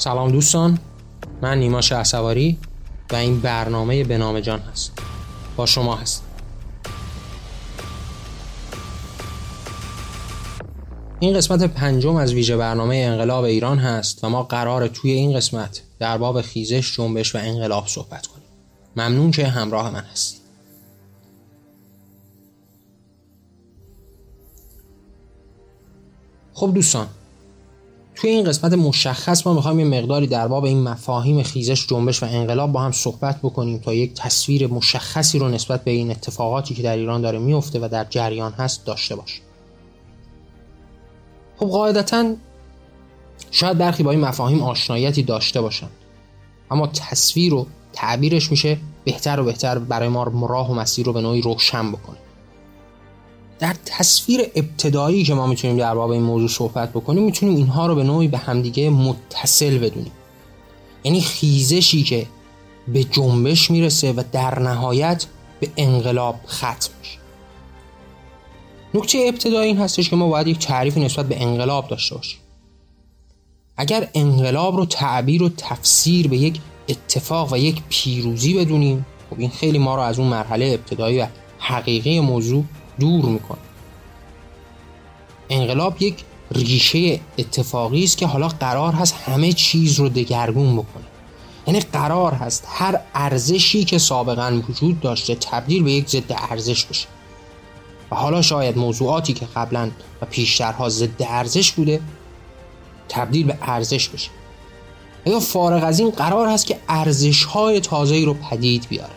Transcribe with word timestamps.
سلام 0.00 0.30
دوستان 0.30 0.78
من 1.42 1.58
نیما 1.58 1.80
شهسواری 1.80 2.58
و 3.12 3.16
این 3.16 3.40
برنامه 3.40 4.04
به 4.04 4.18
نام 4.18 4.40
جان 4.40 4.60
هست. 4.60 4.92
با 5.56 5.66
شما 5.66 5.96
هست 5.96 6.24
این 11.20 11.36
قسمت 11.36 11.62
پنجم 11.62 12.16
از 12.16 12.32
ویژه 12.32 12.56
برنامه 12.56 12.96
انقلاب 12.96 13.44
ایران 13.44 13.78
هست 13.78 14.24
و 14.24 14.28
ما 14.28 14.42
قرار 14.42 14.88
توی 14.88 15.10
این 15.10 15.36
قسمت 15.36 15.82
در 15.98 16.18
باب 16.18 16.40
خیزش 16.40 16.96
جنبش 16.96 17.34
و 17.34 17.38
انقلاب 17.38 17.86
صحبت 17.86 18.26
کنیم. 18.26 18.46
ممنون 18.96 19.30
که 19.30 19.46
همراه 19.46 19.90
من 19.90 20.04
هستید. 20.04 20.40
خب 26.52 26.74
دوستان 26.74 27.08
توی 28.20 28.30
این 28.30 28.44
قسمت 28.44 28.72
مشخص 28.72 29.46
ما 29.46 29.54
می‌خوایم 29.54 29.80
یه 29.80 30.00
مقداری 30.00 30.26
در 30.26 30.48
باب 30.48 30.64
این 30.64 30.82
مفاهیم 30.82 31.42
خیزش 31.42 31.86
جنبش 31.86 32.22
و 32.22 32.26
انقلاب 32.26 32.72
با 32.72 32.80
هم 32.80 32.92
صحبت 32.92 33.38
بکنیم 33.38 33.78
تا 33.78 33.94
یک 33.94 34.14
تصویر 34.14 34.66
مشخصی 34.66 35.38
رو 35.38 35.48
نسبت 35.48 35.84
به 35.84 35.90
این 35.90 36.10
اتفاقاتی 36.10 36.74
که 36.74 36.82
در 36.82 36.96
ایران 36.96 37.20
داره 37.20 37.38
میفته 37.38 37.78
و 37.78 37.88
در 37.92 38.04
جریان 38.10 38.52
هست 38.52 38.84
داشته 38.86 39.16
باشیم 39.16 39.42
خب 41.58 41.66
قاعدتا 41.66 42.34
شاید 43.50 43.78
برخی 43.78 44.02
با 44.02 44.10
این 44.10 44.20
مفاهیم 44.20 44.62
آشناییتی 44.62 45.22
داشته 45.22 45.60
باشن 45.60 45.88
اما 46.70 46.86
تصویر 46.86 47.54
و 47.54 47.66
تعبیرش 47.92 48.50
میشه 48.50 48.78
بهتر 49.04 49.40
و 49.40 49.44
بهتر 49.44 49.78
برای 49.78 50.08
ما 50.08 50.22
راه 50.48 50.70
و 50.70 50.74
مسیر 50.74 51.06
رو 51.06 51.12
به 51.12 51.20
نوعی 51.20 51.42
روشن 51.42 51.92
بکنه. 51.92 52.18
در 53.60 53.76
تصویر 53.84 54.40
ابتدایی 54.54 55.24
که 55.24 55.34
ما 55.34 55.46
می‌تونیم 55.46 55.76
در 55.76 55.94
باب 55.94 56.10
این 56.10 56.22
موضوع 56.22 56.48
صحبت 56.48 56.90
بکنیم 56.90 57.24
می‌تونیم 57.24 57.56
اینها 57.56 57.86
رو 57.86 57.94
به 57.94 58.02
نوعی 58.02 58.28
به 58.28 58.38
همدیگه 58.38 58.90
متصل 58.90 59.78
بدونیم. 59.78 60.12
یعنی 61.04 61.20
خیزشی 61.20 62.02
که 62.02 62.26
به 62.88 63.04
جنبش 63.04 63.70
می‌رسه 63.70 64.12
و 64.12 64.22
در 64.32 64.58
نهایت 64.58 65.26
به 65.60 65.68
انقلاب 65.76 66.36
ختم 66.48 66.90
میشه. 67.00 67.18
نکته 68.94 69.18
ابتدایی 69.28 69.68
این 69.68 69.78
هستش 69.78 70.10
که 70.10 70.16
ما 70.16 70.28
باید 70.28 70.46
یک 70.46 70.58
تعریف 70.58 70.98
نسبت 70.98 71.28
به 71.28 71.42
انقلاب 71.42 71.88
داشته 71.88 72.14
باشیم. 72.14 72.40
اگر 73.76 74.08
انقلاب 74.14 74.76
رو 74.76 74.86
تعبیر 74.86 75.42
و 75.42 75.48
تفسیر 75.48 76.28
به 76.28 76.36
یک 76.36 76.60
اتفاق 76.88 77.52
و 77.52 77.56
یک 77.56 77.82
پیروزی 77.88 78.54
بدونیم 78.54 79.06
خب 79.30 79.40
این 79.40 79.50
خیلی 79.50 79.78
ما 79.78 79.94
رو 79.94 80.00
از 80.00 80.18
اون 80.18 80.28
مرحله 80.28 80.66
ابتدایی 80.66 81.18
و 81.18 81.26
حقیقی 81.58 82.20
موضوع 82.20 82.64
دور 83.00 83.24
می‌کنه. 83.24 83.58
انقلاب 85.50 86.02
یک 86.02 86.14
ریشه 86.52 87.20
اتفاقی 87.38 88.04
است 88.04 88.18
که 88.18 88.26
حالا 88.26 88.48
قرار 88.48 88.92
هست 88.92 89.14
همه 89.14 89.52
چیز 89.52 90.00
رو 90.00 90.08
دگرگون 90.08 90.72
بکنه. 90.76 91.04
یعنی 91.66 91.80
قرار 91.80 92.32
هست 92.32 92.66
هر 92.68 93.00
ارزشی 93.14 93.84
که 93.84 93.98
سابقا 93.98 94.60
وجود 94.68 95.00
داشته 95.00 95.34
تبدیل 95.34 95.82
به 95.82 95.92
یک 95.92 96.08
ضد 96.08 96.32
ارزش 96.50 96.84
بشه. 96.84 97.06
و 98.10 98.16
حالا 98.16 98.42
شاید 98.42 98.78
موضوعاتی 98.78 99.32
که 99.32 99.46
قبلا 99.56 99.90
و 100.22 100.26
پیشترها 100.26 100.88
ضد 100.88 101.22
ارزش 101.22 101.72
بوده 101.72 102.00
تبدیل 103.08 103.46
به 103.46 103.58
ارزش 103.62 104.08
بشه. 104.08 104.30
یا 105.26 105.40
فارغ 105.40 105.84
از 105.84 106.00
این 106.00 106.10
قرار 106.10 106.48
هست 106.48 106.66
که 106.66 106.78
ارزش 106.88 107.44
های 107.44 107.80
تازه 107.80 108.24
رو 108.24 108.34
پدید 108.34 108.86
بیاره؟ 108.88 109.12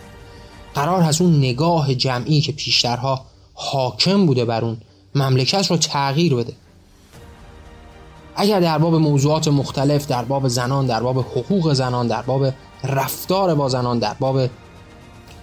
قرار 0.73 1.01
هست 1.01 1.21
اون 1.21 1.37
نگاه 1.37 1.95
جمعی 1.95 2.41
که 2.41 2.51
پیشترها 2.51 3.25
حاکم 3.53 4.25
بوده 4.25 4.45
بر 4.45 4.65
اون. 4.65 4.77
مملکت 5.15 5.71
رو 5.71 5.77
تغییر 5.77 6.35
بده. 6.35 6.53
اگر 8.35 8.59
در 8.59 8.78
باب 8.78 8.95
موضوعات 8.95 9.47
مختلف 9.47 10.07
در 10.07 10.23
باب 10.23 10.47
زنان 10.47 10.85
در 10.85 11.03
باب 11.03 11.19
حقوق 11.19 11.73
زنان 11.73 12.07
در 12.07 12.22
باب 12.22 12.47
رفتار 12.83 13.55
با 13.55 13.69
زنان 13.69 14.00
در 14.00 14.13
باب 14.13 14.50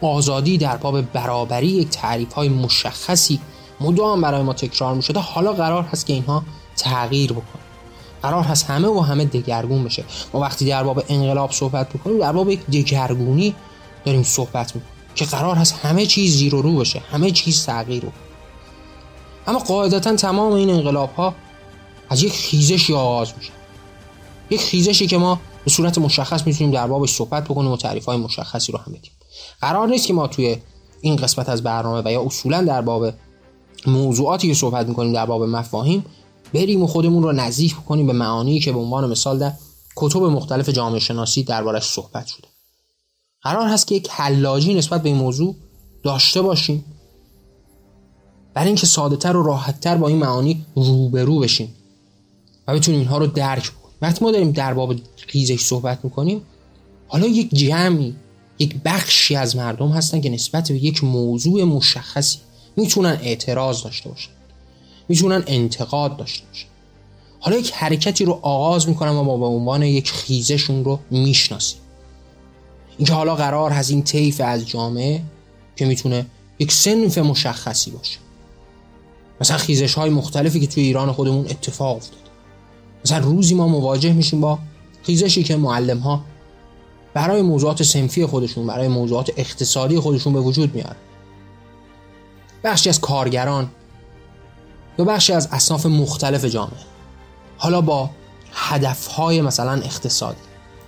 آزادی 0.02 0.58
در 0.58 0.76
باب 0.76 1.00
برابری 1.00 1.66
یک 1.66 1.88
تعریف 1.88 2.32
های 2.32 2.48
مشخصی 2.48 3.40
مدام 3.80 4.20
برای 4.20 4.42
ما 4.42 4.52
تکرار 4.52 4.94
می 4.94 5.02
شده 5.02 5.20
حالا 5.20 5.52
قرار 5.52 5.82
هست 5.82 6.06
که 6.06 6.12
اینها 6.12 6.42
تغییر 6.76 7.32
بکنه 7.32 7.62
قرار 8.22 8.44
هست 8.44 8.70
همه 8.70 8.88
و 8.88 9.00
همه 9.00 9.24
دگرگون 9.24 9.84
بشه. 9.84 10.04
ما 10.32 10.40
وقتی 10.40 10.66
در 10.66 10.82
باب 10.82 11.04
انقلاب 11.08 11.52
صحبت 11.52 11.88
بکنیم 11.88 12.18
در 12.18 12.32
باب 12.32 12.50
یک 12.50 12.66
دگرگونی 12.66 13.54
داریم 14.04 14.22
صحبت 14.22 14.76
می‌کنیم. 14.76 14.99
که 15.15 15.25
قرار 15.25 15.56
هست 15.56 15.75
همه 15.75 16.06
چیز 16.06 16.37
زیر 16.37 16.54
و 16.54 16.62
رو 16.62 16.76
بشه 16.76 17.03
همه 17.12 17.31
چیز 17.31 17.66
تغییر 17.66 18.03
بکنه 18.03 18.31
اما 19.47 19.59
قاعدتا 19.59 20.16
تمام 20.16 20.53
این 20.53 20.71
انقلاب 20.71 21.12
ها 21.12 21.34
از 22.09 22.22
یک 22.22 22.32
خیزشی 22.32 22.94
آغاز 22.94 23.32
میشه 23.38 23.50
یک 24.50 24.60
خیزشی 24.60 25.06
که 25.06 25.19
ما 25.19 25.41
به 25.65 25.71
صورت 25.71 25.98
مشخص 25.98 26.47
می‌تونیم 26.47 26.72
در 26.72 26.87
بابش 26.87 27.10
صحبت 27.10 27.44
بکنیم 27.44 27.71
و 27.71 27.76
تعریف 27.76 28.04
های 28.04 28.16
مشخصی 28.16 28.72
رو 28.72 28.78
هم 28.78 28.93
بدیم. 28.93 29.10
قرار 29.60 29.88
نیست 29.88 30.06
که 30.06 30.12
ما 30.12 30.26
توی 30.26 30.56
این 31.00 31.16
قسمت 31.16 31.48
از 31.48 31.62
برنامه 31.62 32.03
و 32.04 32.12
یا 32.12 32.22
اصولا 32.22 32.62
در 32.62 32.81
باب 32.81 33.12
موضوعاتی 33.87 34.48
که 34.48 34.54
صحبت 34.54 34.88
می‌کنیم 34.88 35.12
در 35.12 35.27
باب 35.27 35.42
مفاهیم 35.42 36.04
بریم 36.54 36.82
و 36.82 36.87
خودمون 36.87 37.22
رو 37.22 37.32
نزدیک 37.32 37.77
بکنیم 37.77 38.06
به 38.06 38.12
معانی 38.12 38.60
که 38.60 38.72
به 38.72 38.78
عنوان 38.78 39.10
مثال 39.10 39.38
در 39.38 39.53
کتب 39.97 40.22
مختلف 40.22 40.69
جامعه 40.69 41.00
شناسی 41.00 41.42
دربارش 41.42 41.84
صحبت 41.84 42.27
شده. 42.27 42.49
قرار 43.42 43.68
هست 43.68 43.86
که 43.86 43.94
یک 43.94 44.08
حلاجی 44.10 44.74
نسبت 44.74 45.02
به 45.02 45.08
این 45.08 45.18
موضوع 45.18 45.56
داشته 46.02 46.42
باشیم. 46.42 46.84
برای 48.54 48.66
اینکه 48.66 48.86
سادهتر 48.86 49.36
و 49.36 49.42
راحتتر 49.42 49.96
با 49.96 50.08
این 50.08 50.18
معانی 50.18 50.66
روبرو 50.74 51.38
بشیم 51.38 51.74
و 52.68 52.74
بتونیم 52.74 53.00
اینها 53.00 53.18
رو 53.18 53.26
درک 53.26 53.62
کنیم. 53.62 53.96
وقتی 54.02 54.24
ما 54.24 54.30
داریم 54.30 54.50
در 54.50 54.74
باب 54.74 54.94
خیزش 55.16 55.60
صحبت 55.60 56.04
می‌کنیم 56.04 56.42
حالا 57.08 57.26
یک 57.26 57.54
جمعی 57.54 58.14
یک 58.58 58.74
بخشی 58.84 59.36
از 59.36 59.56
مردم 59.56 59.88
هستن 59.88 60.20
که 60.20 60.30
نسبت 60.30 60.72
به 60.72 60.84
یک 60.84 61.04
موضوع 61.04 61.64
مشخصی 61.64 62.38
می‌تونن 62.76 63.18
اعتراض 63.22 63.82
داشته 63.82 64.08
باشن 64.08 64.30
می‌تونن 65.08 65.44
انتقاد 65.46 66.16
داشته 66.16 66.46
باشن. 66.46 66.66
حالا 67.40 67.56
یک 67.56 67.72
حرکتی 67.72 68.24
رو 68.24 68.38
آغاز 68.42 68.88
می‌کنن 68.88 69.10
و 69.10 69.22
ما 69.22 69.36
به 69.36 69.46
عنوان 69.46 69.82
یک 69.82 70.10
خیزشون 70.10 70.84
رو 70.84 70.98
می‌شناسیم. 71.10 71.79
اینکه 73.00 73.12
حالا 73.12 73.34
قرار 73.34 73.70
هست 73.70 73.90
این 73.90 74.02
طیف 74.02 74.40
از 74.44 74.68
جامعه 74.68 75.22
که 75.76 75.84
می‌تونه 75.86 76.26
یک 76.58 76.72
سنف 76.72 77.18
مشخصی 77.18 77.90
باشه. 77.90 78.18
مثلا 79.40 79.56
خیزش 79.56 79.94
های 79.94 80.10
مختلفی 80.10 80.60
که 80.60 80.66
توی 80.66 80.82
ایران 80.82 81.12
خودمون 81.12 81.46
اتفاق 81.46 81.96
افتاد 81.96 82.20
مثلا 83.04 83.18
روزی 83.18 83.54
ما 83.54 83.68
مواجه 83.68 84.12
میشیم 84.12 84.40
با 84.40 84.58
خیزشی 85.02 85.42
که 85.42 85.56
معلم 85.56 85.98
ها 85.98 86.24
برای 87.14 87.42
موضوعات 87.42 87.82
سنفی 87.82 88.26
خودشون 88.26 88.66
برای 88.66 88.88
موضوعات 88.88 89.30
اقتصادی 89.36 90.00
خودشون 90.00 90.32
به 90.32 90.40
وجود 90.40 90.74
میارن. 90.74 90.96
بخشی 92.64 92.88
از 92.88 93.00
کارگران 93.00 93.70
یا 94.98 95.04
بخشی 95.04 95.32
از 95.32 95.48
اصناف 95.52 95.86
مختلف 95.86 96.44
جامعه. 96.44 96.80
حالا 97.58 97.80
با 97.80 98.10
هدفهای 98.52 99.42
مثلا 99.42 99.72
اقتصادی 99.72 100.40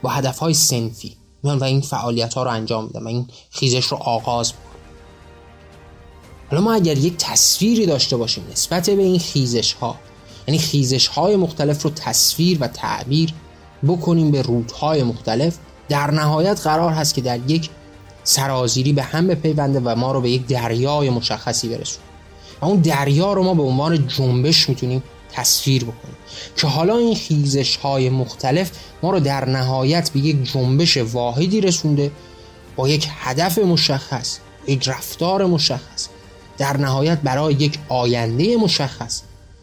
با 0.02 0.10
هدفهای 0.10 0.54
سنفی. 0.54 1.21
میان 1.42 1.58
و 1.58 1.64
این 1.64 1.80
فعالیت 1.80 2.34
ها 2.34 2.42
رو 2.42 2.50
انجام 2.50 2.84
میدن 2.84 3.02
و 3.02 3.08
این 3.08 3.26
خیزش 3.50 3.84
رو 3.84 3.96
آغاز 3.96 4.52
حالا 6.50 6.62
ما 6.62 6.72
اگر 6.72 6.98
یک 6.98 7.16
تصویری 7.18 7.86
داشته 7.86 8.16
باشیم 8.16 8.44
نسبت 8.52 8.90
به 8.90 9.02
این 9.02 9.18
خیزش 9.18 9.72
ها 9.72 9.96
یعنی 10.48 10.58
خیزش 10.58 11.06
های 11.06 11.36
مختلف 11.36 11.82
رو 11.82 11.90
تصویر 11.90 12.58
و 12.60 12.68
تعبیر 12.68 13.32
بکنیم 13.86 14.30
به 14.30 14.42
رودهای 14.42 15.02
مختلف 15.02 15.58
در 15.88 16.10
نهایت 16.10 16.60
قرار 16.60 16.92
هست 16.92 17.14
که 17.14 17.20
در 17.20 17.50
یک 17.50 17.70
سرازیری 18.24 18.92
به 18.92 19.02
هم 19.02 19.26
بپیونده 19.26 19.80
و 19.84 19.94
ما 19.96 20.12
رو 20.12 20.20
به 20.20 20.30
یک 20.30 20.46
دریای 20.46 21.10
مشخصی 21.10 21.68
برسونه. 21.68 22.04
و 22.60 22.64
اون 22.64 22.76
دریا 22.76 23.32
رو 23.32 23.42
ما 23.42 23.54
به 23.54 23.62
عنوان 23.62 24.08
جنبش 24.08 24.68
می‌تونیم 24.68 25.02
تصویر 25.32 25.84
بکنیم 25.84 26.16
که 26.56 26.66
حالا 26.66 26.96
این 26.96 27.14
خیزش 27.14 27.76
های 27.76 28.10
مختلف 28.10 28.70
ما 29.02 29.10
رو 29.10 29.20
در 29.20 29.48
نهایت 29.48 30.10
به 30.10 30.20
یک 30.20 30.52
جنبش 30.52 30.96
واحدی 30.96 31.60
رسونده 31.60 32.10
با 32.76 32.88
یک 32.88 33.08
هدف 33.10 33.58
مشخص 33.58 34.38
یک 34.66 34.88
رفتار 34.88 35.46
مشخص 35.46 36.08
در 36.58 36.76
نهایت 36.76 37.18
برای 37.18 37.54
یک 37.54 37.78
آینده 37.88 38.56
مشخص 38.56 39.22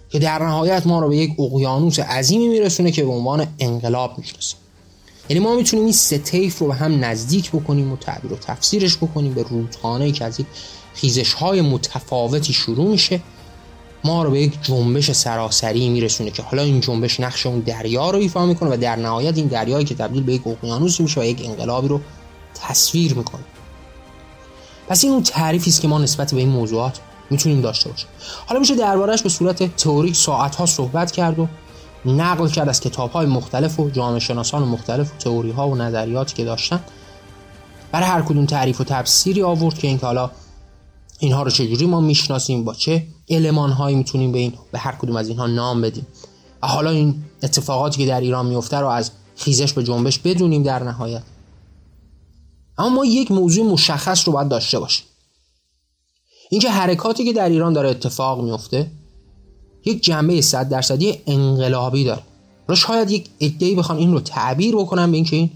که 0.09 0.19
در 0.19 0.43
نهایت 0.43 0.87
ما 0.87 0.99
رو 0.99 1.09
به 1.09 1.17
یک 1.17 1.39
اقیانوس 1.39 1.99
عظیمی 1.99 2.47
میرسونه 2.47 2.91
که 2.91 3.03
به 3.03 3.11
عنوان 3.11 3.47
انقلاب 3.59 4.17
می‌شناسیم 4.17 4.59
یعنی 5.29 5.43
ما 5.43 5.55
می‌تونیم 5.55 5.85
این 5.85 5.93
سه 5.93 6.17
طیف 6.17 6.59
رو 6.59 6.67
به 6.67 6.75
هم 6.75 7.05
نزدیک 7.05 7.51
بکنیم 7.51 7.91
و 7.91 7.97
تعبیر 7.97 8.33
و 8.33 8.35
تفسیرش 8.35 8.97
بکنیم 8.97 9.33
به 9.33 9.43
رودخانه 9.43 10.11
که 10.11 10.25
از 10.25 10.39
یک 10.39 10.45
خیزش 10.93 11.33
های 11.33 11.61
متفاوتی 11.61 12.53
شروع 12.53 12.87
میشه. 12.87 13.21
ما 14.03 14.23
رو 14.23 14.31
به 14.31 14.41
یک 14.41 14.53
جنبش 14.61 15.11
سراسری 15.11 15.89
میرسونه 15.89 16.31
که 16.31 16.43
حالا 16.43 16.63
این 16.63 16.79
جنبش 16.79 17.19
نقش 17.19 17.45
اون 17.45 17.59
دریا 17.59 18.09
رو 18.09 18.17
ایفا 18.19 18.45
می‌کنه 18.45 18.69
و 18.69 18.77
در 18.77 18.95
نهایت 18.95 19.37
این 19.37 19.47
دریایی 19.47 19.85
که 19.85 19.95
تبدیل 19.95 20.23
به 20.23 20.33
یک 20.33 20.47
اقیانوس 20.47 20.99
میشه 21.01 21.21
و 21.21 21.23
یک 21.23 21.41
انقلابی 21.45 21.87
رو 21.87 22.01
تصویر 22.53 23.13
می‌کنه. 23.13 23.41
پس 24.87 25.03
این 25.03 25.13
اون 25.13 25.23
تعریفی 25.23 25.69
است 25.69 25.81
که 25.81 25.87
ما 25.87 25.99
نسبت 25.99 26.33
به 26.33 26.39
این 26.39 26.49
موضوعات 26.49 26.99
می‌تونیم 27.29 27.61
داشته 27.61 27.89
باشیم. 27.89 28.07
حالا 28.45 28.59
میشه 28.59 28.75
دربارهش 28.75 29.21
به 29.21 29.29
صورت 29.29 29.75
تئوریک 29.75 30.15
ساعت 30.15 30.55
ها 30.55 30.65
صحبت 30.65 31.11
کرد 31.11 31.39
و 31.39 31.47
نقل 32.05 32.47
کرد 32.47 32.69
از 32.69 32.79
کتاب 32.79 33.11
های 33.11 33.25
مختلف 33.25 33.79
و 33.79 33.89
جامعه 33.89 34.19
شناسان 34.19 34.63
مختلف 34.63 35.11
و 35.11 35.17
تئوری 35.17 35.51
ها 35.51 35.69
و 35.69 35.75
نظریاتی 35.75 36.35
که 36.35 36.45
داشتن. 36.45 36.79
برای 37.91 38.07
هر 38.07 38.21
کدوم 38.21 38.45
تعریف 38.45 38.81
و 38.81 38.83
تفسیری 38.83 39.43
آورد 39.43 39.77
که 39.77 39.87
اینکه 39.87 40.05
حالا 40.05 40.31
اینها 41.19 41.43
رو 41.43 41.51
چجوری 41.51 41.85
ما 41.85 41.99
می‌شناسیم 41.99 42.63
با 42.63 42.73
چه 42.73 43.03
علمان 43.29 43.71
هایی 43.71 43.95
می‌تونیم 43.95 44.31
به 44.31 44.39
این 44.39 44.53
به 44.71 44.79
هر 44.79 44.91
کدوم 44.91 45.15
از 45.15 45.29
اینها 45.29 45.47
نام 45.47 45.81
بدیم. 45.81 46.07
و 46.63 46.67
حالا 46.67 46.89
این 46.89 47.23
اتفاقاتی 47.43 47.97
که 47.97 48.05
در 48.05 48.21
ایران 48.21 48.45
میفته 48.45 48.77
رو 48.77 48.87
از 48.87 49.11
خیزش 49.35 49.73
به 49.73 49.83
جنبش 49.83 50.19
بدونیم 50.19 50.63
در 50.63 50.83
نهایت. 50.83 51.23
اما 52.77 52.89
ما 52.89 53.05
یک 53.05 53.31
موضوع 53.31 53.65
مشخص 53.65 54.27
رو 54.27 54.33
باید 54.33 54.47
داشته 54.47 54.79
باشیم. 54.79 55.05
اینکه 56.49 56.69
حرکاتی 56.69 57.25
که 57.25 57.33
در 57.33 57.49
ایران 57.49 57.73
داره 57.73 57.89
اتفاق 57.89 58.43
میفته 58.43 58.91
یک 59.85 60.03
جنبه 60.03 60.41
صد 60.41 60.69
درصدی 60.69 61.17
انقلابی 61.27 62.03
داره. 62.03 62.21
را 62.67 62.75
شاید 62.75 63.11
یک 63.11 63.29
ادعی 63.39 63.75
بخوان 63.75 63.97
این 63.97 64.13
رو 64.13 64.19
تعبیر 64.19 64.75
بکنن 64.75 65.11
به 65.11 65.17
اینکه 65.17 65.35
این 65.35 65.49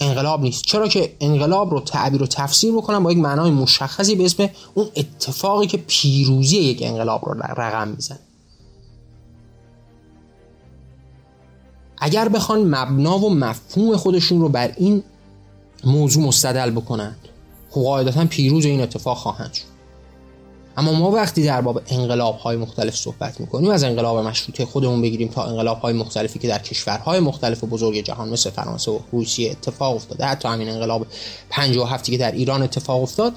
انقلاب 0.00 0.42
نیست. 0.42 0.64
چرا 0.64 0.88
که 0.88 1.16
انقلاب 1.20 1.70
رو 1.70 1.80
تعبیر 1.80 2.22
و 2.22 2.26
تفسیر 2.26 2.72
بکنن 2.72 3.02
با 3.02 3.12
یک 3.12 3.18
معنای 3.18 3.50
مشخصی 3.50 4.14
به 4.14 4.24
اسم 4.24 4.48
اون 4.74 4.88
اتفاقی 4.96 5.66
که 5.66 5.76
پیروزی 5.76 6.56
یک 6.56 6.78
انقلاب 6.82 7.28
رو 7.28 7.34
رقم 7.56 7.88
میزن 7.88 8.18
اگر 11.98 12.28
بخوان 12.28 12.74
مبنا 12.74 13.18
و 13.18 13.34
مفهوم 13.34 13.96
خودشون 13.96 14.40
رو 14.40 14.48
بر 14.48 14.72
این 14.76 15.02
موضوع 15.84 16.24
مستدل 16.24 16.70
بکنند 16.70 17.18
خب 17.70 17.80
قاعدتا 17.80 18.24
پیروز 18.24 18.64
این 18.64 18.80
اتفاق 18.80 19.16
خواهند 19.16 19.52
شد. 19.52 19.69
اما 20.80 20.92
ما 20.92 21.10
وقتی 21.10 21.44
در 21.44 21.60
باب 21.60 21.82
انقلاب 21.88 22.38
های 22.38 22.56
مختلف 22.56 22.96
صحبت 22.96 23.40
می‌کنیم 23.40 23.70
از 23.70 23.84
انقلاب 23.84 24.18
مشروطه 24.18 24.64
خودمون 24.64 25.02
بگیریم 25.02 25.28
تا 25.28 25.44
انقلاب 25.44 25.78
های 25.78 25.92
مختلفی 25.92 26.38
که 26.38 26.48
در 26.48 26.58
کشورهای 26.58 27.20
مختلف 27.20 27.64
بزرگ 27.64 28.04
جهان 28.04 28.28
مثل 28.28 28.50
فرانسه 28.50 28.90
و 28.90 28.98
روسیه 29.12 29.50
اتفاق 29.50 29.94
افتاده 29.94 30.24
حتی 30.24 30.48
همین 30.48 30.68
انقلاب 30.68 31.06
57 31.50 32.10
که 32.10 32.18
در 32.18 32.32
ایران 32.32 32.62
اتفاق 32.62 33.02
افتاد 33.02 33.32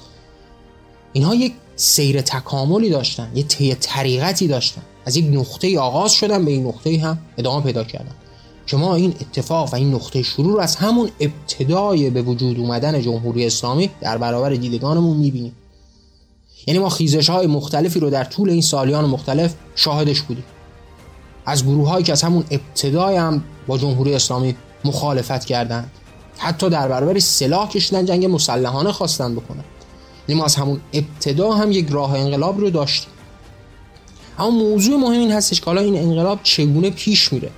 اینها 1.14 1.36
یک 1.36 1.54
سیر 1.76 2.22
تکاملی 2.22 2.90
داشتن 2.90 3.32
یه 3.36 3.44
طی 3.44 3.76
طریقتی 3.76 4.48
داشتن. 4.48 4.82
از 5.06 5.18
یک 5.18 5.26
نقطه 5.32 5.80
آغاز 5.80 6.14
شدن 6.14 6.46
به 6.46 6.52
این 6.52 6.68
نقطه 6.68 7.00
هم 7.00 7.18
ادامه 7.38 7.64
پیدا 7.64 7.84
کردن. 7.84 8.16
که 8.68 8.84
این 8.84 9.14
اتفاق 9.22 9.74
و 9.74 9.76
این 9.76 9.94
نقطه 9.94 10.22
شروع 10.24 10.54
رو 10.54 10.60
از 10.60 10.76
همون 10.76 11.10
ابتدای 11.20 12.10
به 12.10 12.22
وجود 12.22 12.60
اومدن 12.60 13.02
جمهوری 13.02 13.46
اسلامی 13.46 13.90
در 14.02 14.18
برابر 14.18 14.50
دیدگانمون 14.50 15.18
می‌بینیم. 15.18 15.56
یعنی 16.68 16.80
ما 16.80 16.90
خیزش 16.90 17.30
های 17.30 17.48
مختلفی 17.48 18.00
رو 18.00 18.10
در 18.10 18.24
طول 18.24 18.50
این 18.50 18.62
سالیان 18.62 19.06
مختلف 19.06 19.54
شاهدش 19.76 20.22
بودیم. 20.22 20.44
از 21.46 21.66
گروه 21.66 21.90
هایی 21.90 22.04
که 22.04 22.12
از 22.12 22.22
همون 22.22 22.44
ابتدای 22.52 23.16
هم 23.16 23.44
با 23.68 23.78
جمهوری 23.78 24.16
اسلامی 24.16 24.56
مخالفت 24.86 25.46
کردند. 25.46 25.92
حتی 26.38 26.70
در 26.70 26.88
برابر 26.88 27.20
سلاح 27.20 27.70
کشیدن 27.70 28.06
جنگ 28.06 28.26
مسلحانه 28.26 28.92
خواستن 28.92 29.36
بکنن 29.36 29.64
یعنی 30.28 30.40
ما 30.40 30.46
از 30.46 30.56
همون 30.56 30.82
ابتدا 30.94 31.52
هم 31.52 31.72
یک 31.72 31.88
راه 31.90 32.14
انقلاب 32.14 32.60
رو 32.60 32.70
داشتیم. 32.70 33.10
اما 34.40 34.50
موضوع 34.50 35.00
مهم 35.00 35.20
این 35.20 35.32
هستش 35.32 35.60
که 35.60 35.66
حالا 35.66 35.82
این 35.82 35.96
انقلاب 35.96 36.40
چگونه 36.44 36.90
پیش 36.90 37.34
میره؟ 37.34 37.50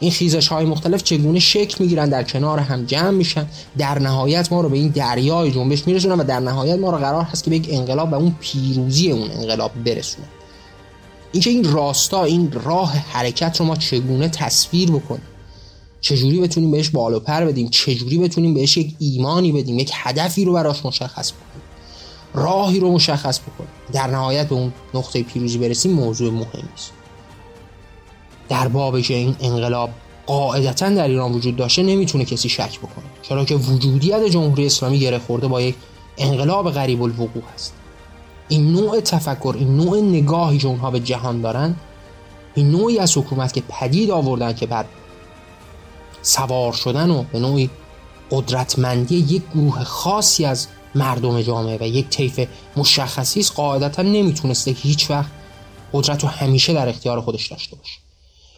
این 0.00 0.10
خیزش 0.10 0.48
های 0.48 0.64
مختلف 0.64 1.02
چگونه 1.02 1.38
شکل 1.38 1.76
می‌گیرن 1.80 2.08
در 2.08 2.22
کنار 2.22 2.58
هم 2.58 2.84
جمع 2.84 3.10
میشن. 3.10 3.46
در 3.78 3.98
نهایت 3.98 4.52
ما 4.52 4.60
رو 4.60 4.68
به 4.68 4.76
این 4.76 4.88
دریای 4.88 5.50
جنبش 5.50 5.86
میرسونن 5.86 6.20
و 6.20 6.24
در 6.24 6.40
نهایت 6.40 6.78
ما 6.78 6.90
رو 6.90 6.98
قرار 6.98 7.22
هست 7.22 7.44
که 7.44 7.50
به 7.50 7.56
یک 7.56 7.68
انقلاب 7.70 8.12
و 8.12 8.14
اون 8.14 8.34
پیروزی 8.40 9.10
اون 9.10 9.30
انقلاب 9.30 9.84
برسونن 9.84 10.28
اینکه 11.32 11.50
این 11.50 11.72
راستا 11.72 12.24
این 12.24 12.52
راه 12.52 12.92
حرکت 12.92 13.60
رو 13.60 13.66
ما 13.66 13.76
چگونه 13.76 14.28
تصویر 14.28 14.90
بکنیم؟ 14.90 15.22
چجوری 16.00 16.40
بتونیم 16.40 16.70
بهش 16.70 16.88
بالو 16.88 17.20
پر 17.20 17.44
بدیم؟ 17.44 17.68
چجوری 17.68 18.18
بتونیم 18.18 18.54
بهش 18.54 18.76
یک 18.76 18.94
ایمانی 18.98 19.52
بدیم؟ 19.52 19.78
یک 19.78 19.90
هدفی 19.94 20.44
رو 20.44 20.52
براش 20.52 20.84
مشخص 20.84 21.32
بکنیم؟ 21.32 21.62
راهی 22.34 22.80
رو 22.80 22.92
مشخص 22.92 23.40
بکنیم. 23.40 23.70
در 23.92 24.06
نهایت 24.06 24.48
به 24.48 24.54
اون 24.54 24.72
نقطه 24.94 25.22
پیروزی 25.22 25.58
برسیم 25.58 25.92
موضوع 25.92 26.32
مهمی 26.32 26.68
است 26.74 26.99
در 28.50 28.68
باب 28.68 29.00
که 29.00 29.14
این 29.14 29.36
انقلاب 29.40 29.90
قاعدتا 30.26 30.90
در 30.90 31.08
ایران 31.08 31.32
وجود 31.32 31.56
داشته 31.56 31.82
نمی‌تونه 31.82 32.24
کسی 32.24 32.48
شک 32.48 32.78
بکنه. 32.78 33.04
چرا 33.22 33.44
که 33.44 33.54
وجودیت 33.54 34.24
جمهوری 34.24 34.66
اسلامی 34.66 34.98
گره 34.98 35.18
خورده 35.18 35.48
با 35.48 35.60
یک 35.60 35.74
انقلاب 36.18 36.70
غریب 36.70 37.02
الوقوع 37.02 37.42
هست. 37.54 37.74
این 38.48 38.72
نوع 38.72 39.00
تفکر 39.00 39.54
این 39.58 39.76
نوع 39.76 40.00
نگاهی 40.00 40.58
که 40.58 40.66
اونها 40.66 40.90
به 40.90 41.00
جهان 41.00 41.40
دارن 41.40 41.76
این 42.54 42.70
نوعی 42.70 42.98
از 42.98 43.18
حکومت 43.18 43.52
که 43.52 43.62
پدید 43.68 44.10
آوردن 44.10 44.52
که 44.52 44.66
بعد 44.66 44.86
سوار 46.22 46.72
شدن 46.72 47.10
و 47.10 47.22
به 47.32 47.38
نوعی 47.38 47.70
قدرتمندی 48.30 49.16
یک 49.16 49.42
گروه 49.54 49.84
خاصی 49.84 50.44
از 50.44 50.66
مردم 50.94 51.42
جامعه 51.42 51.78
و 51.80 51.86
یک 51.86 52.08
طیف 52.08 52.48
مشخصی 52.76 53.40
است 53.40 53.52
قاعدتا 53.54 54.02
نمی‌تونسته 54.02 54.70
هیچ 54.70 55.10
وقت 55.10 55.30
قدرت 55.92 56.22
رو 56.22 56.28
همیشه 56.28 56.72
در 56.72 56.88
اختیار 56.88 57.20
خودش 57.20 57.46
داشته 57.46 57.76
باشه. 57.76 58.09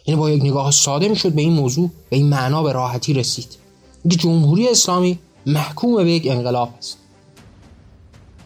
یعنی 0.05 0.19
با 0.19 0.31
یک 0.31 0.43
نگاه 0.43 0.71
ساده 0.71 1.07
می‌شد 1.07 1.31
به 1.31 1.41
این 1.41 1.53
موضوع 1.53 1.91
به 2.09 2.15
این 2.15 2.29
معنا 2.29 2.63
به 2.63 2.71
راحتی 2.71 3.13
رسید. 3.13 3.57
اینکه 4.03 4.17
جمهوری 4.17 4.69
اسلامی 4.69 5.19
محکوم 5.45 6.03
به 6.03 6.11
یک 6.11 6.27
انقلاب 6.27 6.73
است. 6.77 6.97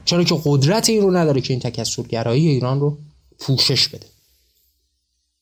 چرا 0.05 0.23
که 0.23 0.41
قدرت 0.45 0.89
این 0.89 1.01
رو 1.01 1.17
نداره 1.17 1.41
که 1.41 1.53
این 1.53 1.59
تکسرگرایی 1.59 2.47
ایران 2.47 2.79
رو 2.79 2.97
پوشش 3.39 3.87
بده. 3.87 4.05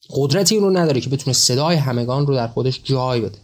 قدرت 0.09 0.51
این 0.51 0.61
رو 0.61 0.77
نداره 0.77 1.01
که 1.01 1.09
بتونه 1.09 1.33
صدای 1.33 1.75
همگان 1.75 2.27
رو 2.27 2.35
در 2.35 2.47
خودش 2.47 2.81
جای 2.83 3.21
بده. 3.21 3.37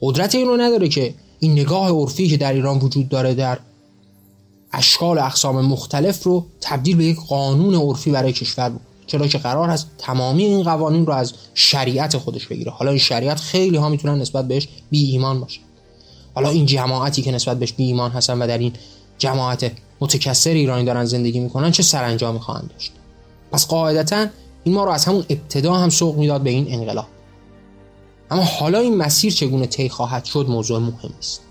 قدرت 0.00 0.34
این 0.34 0.48
رو 0.48 0.56
نداره 0.56 0.88
که 0.88 1.14
این 1.38 1.52
نگاه 1.52 1.88
عرفی 1.88 2.28
که 2.28 2.36
در 2.36 2.52
ایران 2.52 2.78
وجود 2.78 3.08
داره 3.08 3.34
در 3.34 3.58
اشکال 4.72 5.18
اقسام 5.18 5.66
مختلف 5.66 6.22
رو 6.22 6.46
تبدیل 6.60 6.96
به 6.96 7.04
یک 7.04 7.18
قانون 7.28 7.74
عرفی 7.74 8.10
برای 8.10 8.32
کشور 8.32 8.68
بود 8.68 8.80
چرا 9.12 9.26
که 9.26 9.38
قرار 9.38 9.68
هست 9.68 9.90
تمامی 9.98 10.44
این 10.44 10.62
قوانین 10.62 11.06
رو 11.06 11.12
از 11.12 11.32
شریعت 11.54 12.16
خودش 12.16 12.46
بگیره. 12.46 12.72
حالا 12.72 12.90
این 12.90 13.00
شریعت 13.00 13.40
خیلی 13.40 13.76
ها 13.76 13.88
می‌تونن 13.88 14.18
نسبت 14.18 14.48
بهش 14.48 14.68
بی 14.90 15.10
ایمان 15.10 15.40
باشه. 15.40 15.60
حالا 16.34 16.48
این 16.48 16.66
جماعتی 16.66 17.22
که 17.22 17.32
نسبت 17.32 17.58
بهش 17.58 17.72
بی 17.72 17.84
ایمان 17.84 18.10
هستن 18.10 18.42
و 18.42 18.46
در 18.46 18.58
این 18.58 18.72
جماعت 19.18 19.72
متکثر 20.00 20.50
ایرانی 20.50 20.84
دارن 20.84 21.04
زندگی 21.04 21.40
می‌کنن 21.40 21.70
چه 21.70 21.82
سرانجامی 21.82 22.40
خواهند 22.40 22.70
داشت؟ 22.72 22.92
پس 23.52 23.66
قاعدتا 23.66 24.26
این 24.64 24.74
ما 24.74 24.84
رو 24.84 24.90
از 24.90 25.04
همون 25.04 25.24
ابتدا 25.30 25.74
هم 25.74 25.88
سوق 25.88 26.16
می‌داد 26.16 26.40
به 26.40 26.50
این 26.50 26.66
انقلاب. 26.68 27.06
اما 28.30 28.44
حالا 28.44 28.78
این 28.78 28.96
مسیر 28.96 29.32
چگونه 29.32 29.66
طی 29.66 29.88
خواهد 29.88 30.24
شد 30.24 30.46
موضوع 30.48 30.78
مهم 30.78 31.12
است 31.18 31.42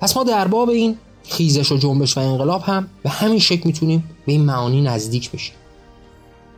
پس 0.00 0.16
ما 0.16 0.24
در 0.24 0.48
باب 0.48 0.68
این 0.68 0.96
خیزش 1.28 1.72
و 1.72 1.76
جنبش 1.76 2.16
و 2.16 2.20
انقلاب 2.20 2.62
هم 2.62 2.88
به 3.02 3.10
همین 3.10 3.38
شکل 3.38 3.62
می‌تونیم 3.64 4.04
به 4.26 4.32
این 4.32 4.44
معانی 4.44 4.82
نزدیک 4.82 5.30
بشیم. 5.30 5.54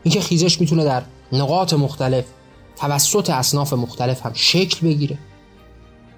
اینکه 0.05 0.21
خیزش 0.21 0.61
می‌تونه 0.61 0.85
در 0.85 1.03
نقاط 1.33 1.75
مختلف 1.75 2.25
توسط 2.77 3.31
اصناف 3.31 3.73
مختلف 3.73 4.27
هم 4.27 4.33
شکل 4.35 4.87
بگیره 4.87 5.19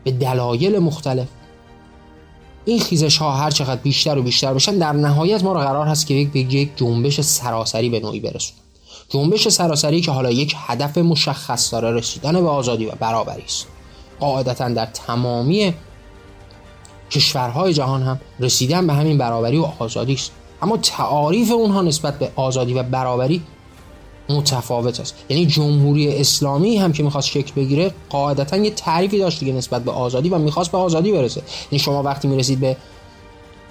به 0.04 0.10
دلایل 0.10 0.78
مختلف. 0.78 1.28
این 2.64 2.80
خیزش 2.80 3.16
ها 3.16 3.32
هر 3.32 3.50
چقدر 3.50 3.80
بیشتر 3.80 4.18
و 4.18 4.22
بیشتر 4.22 4.54
بشن 4.54 4.78
در 4.78 4.92
نهایت 4.92 5.44
ما 5.44 5.52
رو 5.52 5.60
قرار 5.60 5.86
هست 5.86 6.06
که 6.06 6.14
یک 6.14 6.36
یک 6.36 6.70
جنبش 6.76 7.20
سراسری 7.20 7.90
به 7.90 8.00
نوعی 8.00 8.20
برسونن. 8.20 8.60
جنبش 9.08 9.48
سراسری 9.48 10.00
که 10.00 10.10
حالا 10.10 10.30
یک 10.30 10.54
هدف 10.56 10.98
مشخص 10.98 11.72
داره 11.72 11.90
رسیدن 11.90 12.32
به 12.32 12.48
آزادی 12.48 12.86
و 12.86 12.90
برابری 13.00 13.42
است. 13.42 13.66
قاعدتا 14.20 14.68
در 14.68 14.86
تمامی 14.86 15.74
کشورهای 17.10 17.74
جهان 17.74 18.02
هم 18.02 18.20
رسیدن 18.40 18.86
به 18.86 18.92
همین 18.92 19.18
برابری 19.18 19.58
و 19.58 19.66
آزادی 19.78 20.14
است. 20.14 20.30
اما 20.62 20.76
تعاریف 20.76 21.52
اونها 21.52 21.82
نسبت 21.82 22.18
به 22.18 22.30
آزادی 22.36 22.74
و 22.74 22.82
برابری 22.82 23.42
متفاوت 24.28 25.00
است. 25.00 25.14
یعنی 25.28 25.46
جمهوری 25.46 26.20
اسلامی 26.20 26.76
هم 26.76 26.92
که 26.92 27.02
می‌خواست 27.02 27.28
شکل 27.28 27.52
بگیره 27.56 27.92
قاعدتا 28.10 28.56
یه 28.56 28.70
تعریفی 28.70 29.18
داشت 29.18 29.44
که 29.44 29.52
نسبت 29.52 29.84
به 29.84 29.90
آزادی 29.90 30.28
و 30.28 30.38
می‌خواست 30.38 30.72
به 30.72 30.78
آزادی 30.78 31.12
برسه. 31.12 31.42
یعنی 31.72 31.78
شما 31.78 32.02
وقتی 32.02 32.28
می‌رسید 32.28 32.60
به 32.60 32.76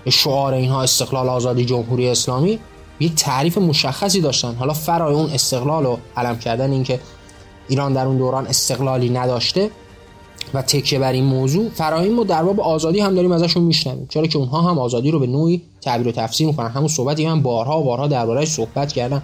شعار 0.10 0.54
اینها 0.54 0.84
استقلال 0.84 1.30
آزادی 1.30 1.66
جمهوری 1.66 2.10
اسلامی 2.10 2.60
یک 3.00 3.16
تعریف 3.16 3.58
مشخصی 3.58 4.22
داشتن. 4.22 4.56
حالا 4.56 4.74
فرای 4.74 5.16
اون 5.16 5.30
استقلال 5.30 5.84
رو 5.84 5.98
علم 6.18 6.40
کردن 6.40 6.72
اینکه 6.72 7.00
ایران 7.68 7.94
در 7.94 8.06
اون 8.06 8.18
دوران 8.18 8.48
استقلالی 8.48 9.10
نداشته 9.10 9.70
و 10.54 10.62
تکیه 10.62 11.00
بر 11.00 11.12
این 11.12 11.24
موضوع 11.24 11.70
فراهیم 11.70 12.14
ما 12.14 12.24
در 12.24 12.44
باب 12.44 12.60
آزادی 12.60 13.00
هم 13.00 13.16
داریم 13.16 13.32
ازشون 13.32 13.64
میشنویم. 13.64 14.08
چرا 14.10 14.28
که 14.28 14.38
اونها 14.38 14.62
هم 14.62 14.80
آزادی 14.80 15.12
رو 15.12 15.20
به 15.20 15.28
نوعی 15.28 15.62
تعبیر 15.82 16.08
و 16.08 16.12
تفسیر 16.12 16.48
می‌کنن. 16.48 16.70
همون 16.70 16.88
صحبتی 16.88 17.28
من 17.28 17.42
بارها 17.42 17.82
و 17.82 17.84
بارها 17.84 18.08
دربارهش 18.08 18.48
صحبت 18.48 18.94
کردم. 18.94 19.22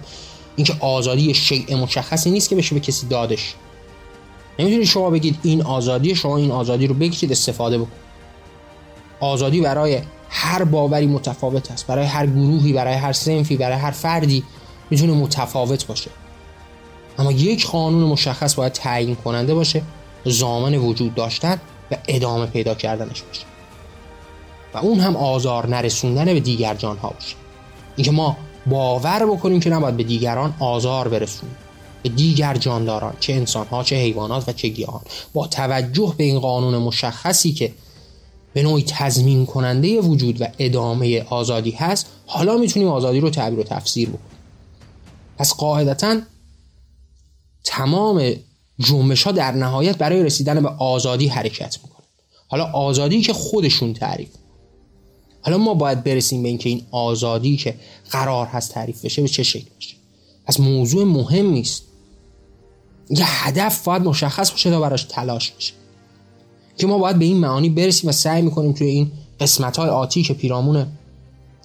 اینکه 0.56 0.74
آزادی 0.80 1.34
شیء 1.34 1.76
مشخصی 1.76 2.30
نیست 2.30 2.48
که 2.48 2.56
بشه 2.56 2.74
به 2.74 2.80
کسی 2.80 3.06
دادش. 3.06 3.54
نمی‌تونید 4.58 4.86
شما 4.86 5.10
بگید 5.10 5.38
این 5.42 5.62
آزادی 5.62 6.14
شما 6.14 6.36
این 6.36 6.50
آزادی 6.50 6.86
رو 6.86 6.94
بگیرید 6.94 7.32
استفاده 7.32 7.78
بکن 7.78 7.90
آزادی 9.20 9.60
برای 9.60 10.00
هر 10.28 10.64
باوری 10.64 11.06
متفاوت 11.06 11.70
است. 11.70 11.86
برای 11.86 12.04
هر 12.04 12.26
گروهی 12.26 12.72
برای 12.72 12.94
هر 12.94 13.12
سنفی 13.12 13.56
برای 13.56 13.78
هر 13.78 13.90
فردی 13.90 14.44
می‌تونه 14.90 15.12
متفاوت 15.12 15.86
باشه. 15.86 16.10
اما 17.18 17.32
یک 17.32 17.66
قانون 17.66 18.02
مشخص 18.02 18.54
باید 18.54 18.72
تعیین 18.72 19.14
کننده 19.14 19.54
باشه. 19.54 19.82
زامن 20.26 20.74
وجود 20.74 21.14
داشتن 21.14 21.60
و 21.90 21.96
ادامه 22.08 22.46
پیدا 22.46 22.74
کردنش 22.74 23.22
باشه. 23.22 23.42
و 24.74 24.78
اون 24.78 25.00
هم 25.00 25.16
آزار 25.16 25.66
نرسوندن 25.66 26.24
به 26.24 26.40
دیگر 26.40 26.74
جانها 26.74 27.08
باشه. 27.08 27.36
اینکه 27.96 28.10
ما 28.10 28.36
باور 28.66 29.26
بکنیم 29.26 29.60
که 29.60 29.70
نباید 29.70 29.96
به 29.96 30.02
دیگران 30.02 30.54
آزار 30.60 31.08
برسونیم. 31.08 31.56
به 32.02 32.08
دیگر 32.08 32.56
جانداران 32.56 33.14
چه 33.20 33.32
انسانها 33.32 33.82
چه 33.82 33.96
حیوانات 33.96 34.48
و 34.48 34.52
چه 34.52 34.68
گیاهان. 34.68 35.00
با 35.34 35.46
توجه 35.46 36.14
به 36.16 36.24
این 36.24 36.38
قانون 36.38 36.78
مشخصی 36.78 37.52
که 37.52 37.72
به 38.52 38.62
نوعی 38.62 38.84
تضمین 38.88 39.46
کننده 39.46 40.00
وجود 40.00 40.42
و 40.42 40.46
ادامه 40.58 41.22
آزادی 41.22 41.70
هست 41.70 42.06
حالا 42.26 42.56
می‌تونیم 42.56 42.88
آزادی 42.88 43.20
رو 43.20 43.30
تعبیر 43.30 43.60
و 43.60 43.62
تفسیر 43.62 44.08
بکنیم. 44.08 44.40
پس 45.38 45.54
قاعدتا 45.54 46.20
تمام 47.64 48.32
جنبش 48.78 49.22
ها 49.22 49.32
در 49.32 49.52
نهایت 49.52 49.98
برای 49.98 50.22
رسیدن 50.22 50.62
به 50.62 50.68
آزادی 50.68 51.28
حرکت 51.28 51.78
می‌کنن 51.84 52.06
حالا 52.48 52.64
آزادی 52.64 53.20
که 53.20 53.32
خودشون 53.32 53.94
تعریف 53.94 54.28
حالا 55.46 55.58
ما 55.58 55.74
باید 55.74 56.04
برسیم 56.04 56.42
به 56.42 56.48
اینکه 56.48 56.68
این 56.68 56.82
آزادی 56.90 57.56
که 57.56 57.74
قرار 58.10 58.46
هست 58.46 58.72
تعریف 58.72 59.04
بشه 59.04 59.22
به 59.22 59.28
چه 59.28 59.42
شکل 59.42 59.70
بشه. 59.78 59.96
پس 60.44 60.60
موضوع 60.60 61.04
مهم 61.04 61.50
نیست. 61.50 61.82
یه 63.10 63.24
هدف 63.44 63.84
باید 63.84 64.02
مشخص 64.02 64.50
باشه 64.50 64.70
تا 64.70 64.80
براش 64.80 65.04
تلاش 65.04 65.50
بشه. 65.50 65.72
که 66.78 66.86
ما 66.86 66.98
باید 66.98 67.18
به 67.18 67.24
این 67.24 67.36
معانی 67.36 67.68
برسیم 67.68 68.10
و 68.10 68.12
سعی 68.12 68.42
می‌کنیم 68.42 68.72
توی 68.72 68.86
این 68.86 69.12
قسمت 69.40 69.76
های 69.76 69.88
آتی 69.88 70.22
که 70.22 70.34
پیرامون 70.34 70.86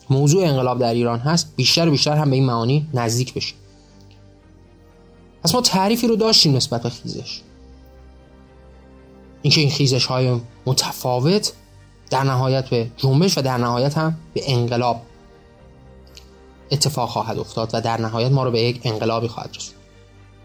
موضوع 0.09 0.47
انقلاب 0.47 0.79
در 0.79 0.93
ایران 0.93 1.19
هست 1.19 1.53
بیشتر 1.55 1.87
و 1.87 1.91
بیشتر 1.91 2.15
هم 2.15 2.29
به 2.29 2.35
این 2.35 2.45
معانی 2.45 2.87
نزدیک 2.93 3.33
بشیم. 3.33 3.57
پس 5.43 5.55
ما 5.55 5.61
تعریفی 5.61 6.07
رو 6.07 6.15
داشتیم 6.15 6.55
نسبت 6.55 6.83
به 6.83 6.89
خیزش. 6.89 7.41
اینکه 9.41 9.61
این 9.61 9.69
خیزش 9.69 10.05
های 10.05 10.41
متفاوت 10.65 11.53
در 12.09 12.23
نهایت 12.23 12.69
به 12.69 12.91
جنبش 12.97 13.37
و 13.37 13.41
در 13.41 13.57
نهایت 13.57 13.97
هم 13.97 14.17
به 14.33 14.51
انقلاب 14.51 15.01
اتفاق 16.71 17.09
خواهد 17.09 17.39
افتاد 17.39 17.69
و 17.73 17.81
در 17.81 18.01
نهایت 18.01 18.31
ما 18.31 18.43
رو 18.43 18.51
به 18.51 18.61
یک 18.61 18.81
انقلابی 18.83 19.27
خواهد 19.27 19.55
رسوند. 19.55 19.81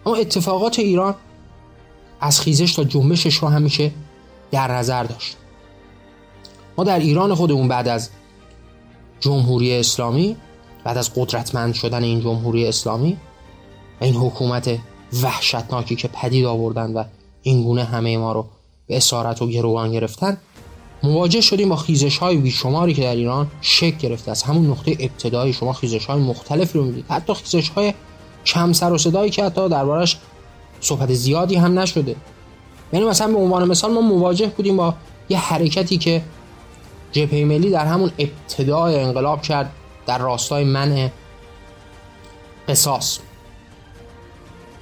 اما 0.06 0.16
اتفاقات 0.16 0.78
ایران 0.78 1.14
از 2.20 2.40
خیزش 2.40 2.74
تا 2.74 2.84
جنبشش 2.84 3.34
رو 3.34 3.48
همیشه 3.48 3.90
در 4.50 4.72
نظر 4.72 5.04
داشت. 5.04 5.36
ما 6.78 6.84
در 6.84 6.98
ایران 6.98 7.34
خودمون 7.34 7.68
بعد 7.68 7.88
از 7.88 8.10
جمهوری 9.20 9.78
اسلامی 9.78 10.36
بعد 10.84 10.98
از 10.98 11.14
قدرتمند 11.14 11.74
شدن 11.74 12.02
این 12.02 12.20
جمهوری 12.20 12.66
اسلامی 12.66 13.16
این 14.00 14.14
حکومت 14.14 14.78
وحشتناکی 15.22 15.96
که 15.96 16.08
پدید 16.08 16.44
آوردن 16.44 16.92
و 16.92 17.04
این 17.42 17.62
گونه 17.62 17.84
همه 17.84 18.18
ما 18.18 18.32
رو 18.32 18.46
به 18.86 18.96
اسارت 18.96 19.42
و 19.42 19.46
گروگان 19.46 19.92
گرفتن 19.92 20.36
مواجه 21.02 21.40
شدیم 21.40 21.68
با 21.68 21.76
خیزش 21.76 22.18
های 22.18 22.36
بیشماری 22.36 22.94
که 22.94 23.02
در 23.02 23.16
ایران 23.16 23.46
شکل 23.60 23.96
گرفته 23.96 24.30
از 24.30 24.42
همون 24.42 24.70
نقطه 24.70 24.96
ابتدایی 25.00 25.52
شما 25.52 25.72
خیزش 25.72 26.06
های 26.06 26.20
مختلفی 26.20 26.78
رو 26.78 26.84
می‌دید 26.84 27.04
حتی 27.08 27.34
خیزش 27.34 27.68
های 27.68 27.94
کم 28.46 28.72
سر 28.72 28.92
و 28.92 28.98
صدایی 28.98 29.30
که 29.30 29.44
حتی 29.44 29.68
دربارش 29.68 30.16
صحبت 30.80 31.12
زیادی 31.12 31.54
هم 31.54 31.78
نشده. 31.78 32.16
یعنی 32.92 33.06
مثلا 33.06 33.32
به 33.32 33.38
عنوان 33.38 33.68
مثال 33.68 33.92
ما 33.92 34.00
مواجه 34.00 34.46
بودیم 34.46 34.76
با 34.76 34.94
یه 35.28 35.38
حرکتی 35.38 35.98
که 35.98 36.22
جبهه 37.12 37.44
ملی 37.44 37.70
در 37.70 37.86
همون 37.86 38.10
ابتدای 38.18 39.00
انقلاب 39.00 39.42
کرد 39.42 39.72
در 40.06 40.18
راستای 40.18 40.64
منع 40.64 41.10
قصاص. 42.68 43.18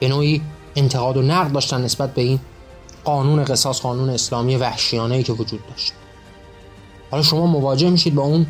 به 0.05 0.11
نوعی 0.11 0.43
انتقاد 0.77 1.17
و 1.17 1.23
نقد 1.23 1.53
داشتن 1.53 1.81
نسبت 1.81 2.15
به 2.15 2.23
این 2.23 2.41
قانون 3.05 3.45
قصاص 3.45 3.81
قانون 3.81 4.11
اسلامی 4.11 4.57
وحشیانه 4.57 5.15
ای 5.15 5.23
که 5.23 5.33
وجود 5.33 5.61
داشت. 5.71 5.93
حالا 7.11 7.23
شما 7.23 7.47
مواجه 7.47 7.91
میشید 7.91 8.15
با 8.15 8.23
اون 8.23 8.47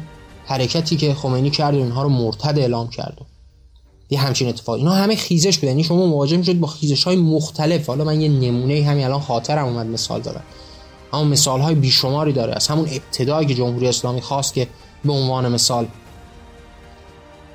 حرکتی 0.46 0.96
که 0.96 1.14
خمینی 1.14 1.50
کرد 1.50 1.74
و 1.74 1.78
اینها 1.78 2.02
رو 2.02 2.08
مرتد 2.08 2.58
اعلام 2.58 2.88
کرد. 2.88 3.18
یه 4.10 4.20
همچین 4.20 4.48
اتفاق 4.48 4.74
اینا 4.74 4.92
همه 4.92 5.16
خیزش 5.16 5.58
بود 5.58 5.64
یعنی 5.64 5.84
شما 5.84 6.06
مواجه 6.06 6.36
میشید 6.36 6.60
با 6.60 6.66
خیزش 6.66 7.04
های 7.04 7.16
مختلف. 7.16 7.86
حالا 7.86 8.04
من 8.04 8.20
یه 8.20 8.28
نمونه 8.28 8.84
همین 8.84 9.04
الان 9.04 9.20
خاطرم 9.20 9.64
اومد 9.64 9.86
مثال 9.86 10.20
دارم. 10.20 10.42
اما 11.12 11.24
مثال 11.24 11.60
های 11.60 11.74
بیشماری 11.74 12.32
داره. 12.32 12.52
از 12.54 12.68
همون 12.68 12.88
ابتدایی 12.92 13.46
که 13.46 13.54
جمهوری 13.54 13.88
اسلامی 13.88 14.20
خواست 14.20 14.54
که 14.54 14.68
به 15.04 15.12
عنوان 15.12 15.52
مثال 15.52 15.86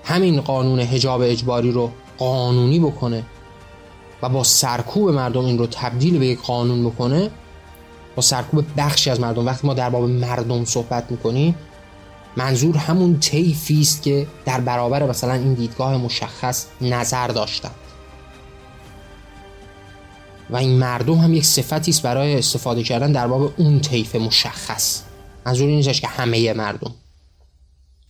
همین 0.03 0.41
قانون 0.41 0.79
حجاب 0.79 1.21
اجباری 1.21 1.71
رو 1.71 1.91
قانونی 2.17 2.79
بکنه. 2.79 3.23
و 4.21 4.29
با 4.29 4.43
سرکوب 4.43 5.09
مردم 5.09 5.45
این 5.45 5.57
رو 5.57 5.67
تبدیل 5.67 6.19
به 6.19 6.27
یک 6.27 6.41
قانون 6.41 6.89
بکنه 6.89 7.31
با 8.15 8.21
سرکوب 8.21 8.65
بخشی 8.77 9.09
از 9.09 9.19
مردم. 9.19 9.45
وقتی 9.45 9.67
ما 9.67 9.73
در 9.73 9.89
باب 9.89 10.03
مردم 10.03 10.65
صحبت 10.65 11.11
می‌کنیم 11.11 11.55
منظور 12.37 12.77
همون 12.77 13.19
طیفی 13.19 13.81
است 13.81 14.01
که 14.01 14.27
در 14.45 14.59
برابر 14.59 15.03
مثلا 15.03 15.33
این 15.33 15.53
دیدگاه 15.53 15.97
مشخص 15.97 16.65
نظر 16.81 17.27
داشتن. 17.27 17.71
و 20.49 20.55
این 20.57 20.79
مردم 20.79 21.17
هم 21.17 21.33
یک 21.33 21.45
صفتی 21.45 21.91
است 21.91 22.01
برای 22.01 22.37
استفاده 22.37 22.83
کردن 22.83 23.11
در 23.11 23.27
باب 23.27 23.53
اون 23.57 23.79
طیف 23.79 24.15
مشخص. 24.15 25.01
منظور 25.45 25.67
این 25.67 25.75
نیستش 25.75 26.01
که 26.01 26.07
همه 26.07 26.53
مردم. 26.53 26.91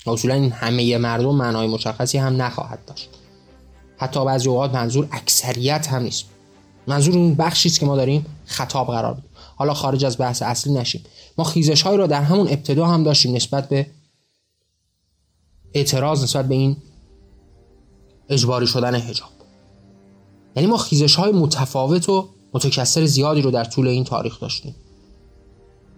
اصولا 0.07 0.33
این 0.33 0.51
همه 0.51 0.97
مردم 0.97 1.35
معنای 1.35 1.67
مشخصی 1.67 2.17
هم 2.17 2.41
نخواهد 2.41 2.79
داشت. 2.85 3.09
حتی 3.99 4.25
بعضی 4.25 4.49
اوقات 4.49 4.73
منظور 4.73 5.07
اکثریت 5.11 5.87
هم 5.87 6.03
نیست. 6.03 6.25
منظور 6.87 7.17
اون 7.17 7.35
بخشی 7.35 7.69
است 7.69 7.79
که 7.79 7.85
ما 7.85 7.95
داریم 7.95 8.25
خطاب 8.45 8.87
قرار 8.87 9.13
بدیم 9.13 9.29
حالا 9.55 9.73
خارج 9.73 10.05
از 10.05 10.17
بحث 10.17 10.41
اصلی 10.41 10.73
نشیم. 10.73 11.01
ما 11.37 11.43
خیزش 11.43 11.81
های 11.81 11.97
رو 11.97 12.07
در 12.07 12.21
همون 12.21 12.47
ابتدا 12.47 12.87
هم 12.87 13.03
داشتیم 13.03 13.35
نسبت 13.35 13.69
به 13.69 13.87
اعتراض 15.73 16.23
نسبت 16.23 16.47
به 16.47 16.55
این 16.55 16.77
اجباری 18.29 18.67
شدن 18.67 18.95
هجاب 18.95 19.29
یعنی 20.55 20.69
ما 20.69 20.77
خیزش 20.77 21.15
های 21.15 21.31
متفاوت 21.31 22.09
و 22.09 22.29
متکثر 22.53 23.05
زیادی 23.05 23.41
رو 23.41 23.51
در 23.51 23.63
طول 23.63 23.87
این 23.87 24.03
تاریخ 24.03 24.39
داشتیم. 24.39 24.75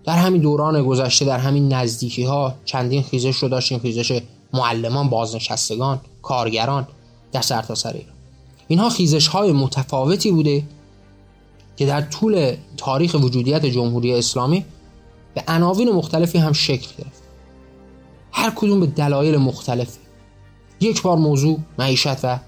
در 0.04 0.18
همین 0.18 0.42
دوران 0.42 0.84
گذشته 0.84 1.26
در 1.26 1.38
همین 1.38 1.74
نزدیکی 1.74 2.24
ها 2.24 2.56
چندین 2.66 3.04
خیزش 3.04 3.36
رو 3.36 3.50
داشتیم. 3.50 3.80
خیزش 3.80 4.22
معلمان 4.54 5.10
بازنشستگان 5.10 6.02
کارگران. 6.22 6.88
در 7.32 7.42
سرتاسر 7.42 7.90
سر 7.92 7.98
ایران 7.98 8.16
اینها 8.68 8.90
خیزش 8.90 9.28
های 9.28 9.52
متفاوتی 9.52 10.32
بوده 10.32 10.64
که 11.76 11.86
در 11.86 12.02
طول 12.02 12.56
تاریخ 12.78 13.14
وجودیت 13.14 13.66
جمهوری 13.66 14.14
اسلامی 14.14 14.66
به 15.34 15.44
عناوین 15.48 15.92
مختلفی 15.92 16.38
هم 16.38 16.54
شکل 16.54 16.88
گرفت. 16.98 17.24
هر 18.32 18.52
کدوم 18.56 18.80
به 18.80 18.86
دلایل 18.86 19.38
مختلفی. 19.38 20.00
یک 20.80 21.02
بار 21.02 21.18
موضوع 21.18 21.60
معیشت 21.80 22.26
و 22.26 22.40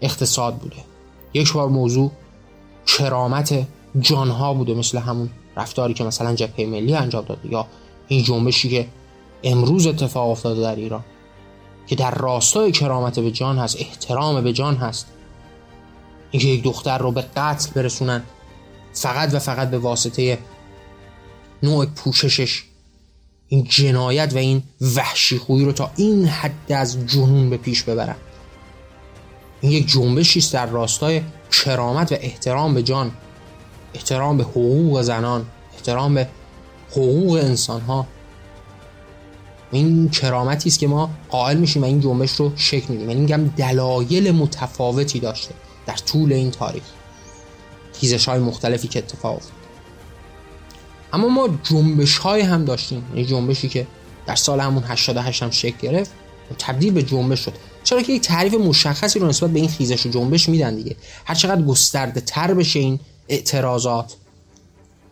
اقتصاد 0.00 0.54
بوده. 0.54 0.76
یک 1.34 1.52
بار 1.52 1.68
موضوع 1.68 2.10
کرامت 2.86 3.66
جانها 4.00 4.54
بوده 4.54 4.74
مثل 4.74 4.98
همون 4.98 5.30
رفتاری 5.56 5.94
که 5.94 6.04
مثلا 6.04 6.34
جبهه 6.34 6.66
ملی 6.66 6.94
انجام 6.94 7.24
داده 7.24 7.48
یا 7.52 7.66
این 8.08 8.22
جنبشی 8.22 8.68
که 8.68 8.86
امروز 9.44 9.86
اتفاق 9.86 10.30
افتاده 10.30 10.60
در 10.60 10.76
ایران. 10.76 11.04
که 11.86 11.96
در 11.96 12.14
راستای 12.14 12.72
کرامت 12.72 13.18
به 13.18 13.30
جان 13.30 13.58
هست 13.58 13.76
احترام 13.80 14.44
به 14.44 14.52
جان 14.52 14.76
هست. 14.76 15.06
اینکه 16.30 16.48
یک 16.48 16.62
دختر 16.62 16.98
رو 16.98 17.12
به 17.12 17.22
قتل 17.36 17.70
برسونن 17.74 18.22
فقط 18.92 19.34
و 19.34 19.38
فقط 19.38 19.70
به 19.70 19.78
واسطه 19.78 20.38
نوع 21.62 21.86
پوششش 21.86 22.64
این 23.48 23.64
جنایت 23.64 24.32
و 24.34 24.38
این 24.38 24.62
وحشی 24.96 25.38
خویی 25.38 25.64
رو 25.64 25.72
تا 25.72 25.90
این 25.96 26.26
حد 26.26 26.72
از 26.72 27.06
جنون 27.06 27.50
به 27.50 27.56
پیش 27.56 27.82
ببرن. 27.82 28.16
این 29.60 29.72
یک 29.72 29.86
جنبشی 29.86 30.38
است 30.38 30.52
در 30.52 30.66
راستای 30.66 31.22
کرامت 31.50 32.12
و 32.12 32.14
احترام 32.20 32.74
به 32.74 32.82
جان 32.82 33.12
احترام 33.94 34.36
به 34.36 34.44
حقوق 34.44 35.02
زنان 35.02 35.46
احترام 35.74 36.14
به 36.14 36.28
حقوق 36.90 37.32
انسان 37.32 37.80
ها 37.80 38.06
این 39.74 40.08
کرامتی 40.08 40.68
است 40.68 40.78
که 40.78 40.86
ما 40.86 41.10
قائل 41.28 41.56
میشیم 41.56 41.82
و 41.82 41.86
این 41.86 42.00
جنبش 42.00 42.32
رو 42.32 42.52
شکل 42.56 42.92
میدیم. 42.92 43.08
یعنی 43.08 43.20
میگم 43.20 43.44
دلایل 43.56 44.30
متفاوتی 44.30 45.20
داشته 45.20 45.54
در 45.86 45.96
طول 45.96 46.32
این 46.32 46.50
تاریخ. 46.50 46.82
خیزش 47.92 48.28
های 48.28 48.38
مختلفی 48.38 48.88
که 48.88 48.98
اتفاق 48.98 49.36
افتاد. 49.36 49.52
اما 51.12 51.28
ما 51.28 51.48
جنبش 51.62 52.18
های 52.18 52.40
هم 52.40 52.64
داشتیم. 52.64 53.04
یعنی 53.10 53.26
جنبشی 53.26 53.68
که 53.68 53.86
در 54.26 54.34
سال 54.34 54.60
همون 54.60 54.82
88 54.86 55.42
هم 55.42 55.50
شکل 55.50 55.76
گرفت 55.82 56.10
و 56.50 56.54
تبدیل 56.58 56.92
به 56.92 57.02
جنبش 57.02 57.40
شد. 57.40 57.52
چرا 57.84 58.02
که 58.02 58.12
یک 58.12 58.22
تعریف 58.22 58.54
مشخصی 58.54 59.18
رو 59.18 59.28
نسبت 59.28 59.50
به 59.50 59.58
این 59.58 59.68
خیزش 59.68 60.06
و 60.06 60.08
جنبش 60.08 60.48
میدن 60.48 60.74
دیگه. 60.74 60.96
هر 61.24 61.34
چقدر 61.34 61.62
گسترده 61.62 62.20
تر 62.20 62.54
بشه 62.54 62.80
این 62.80 63.00
اعتراضات 63.28 64.14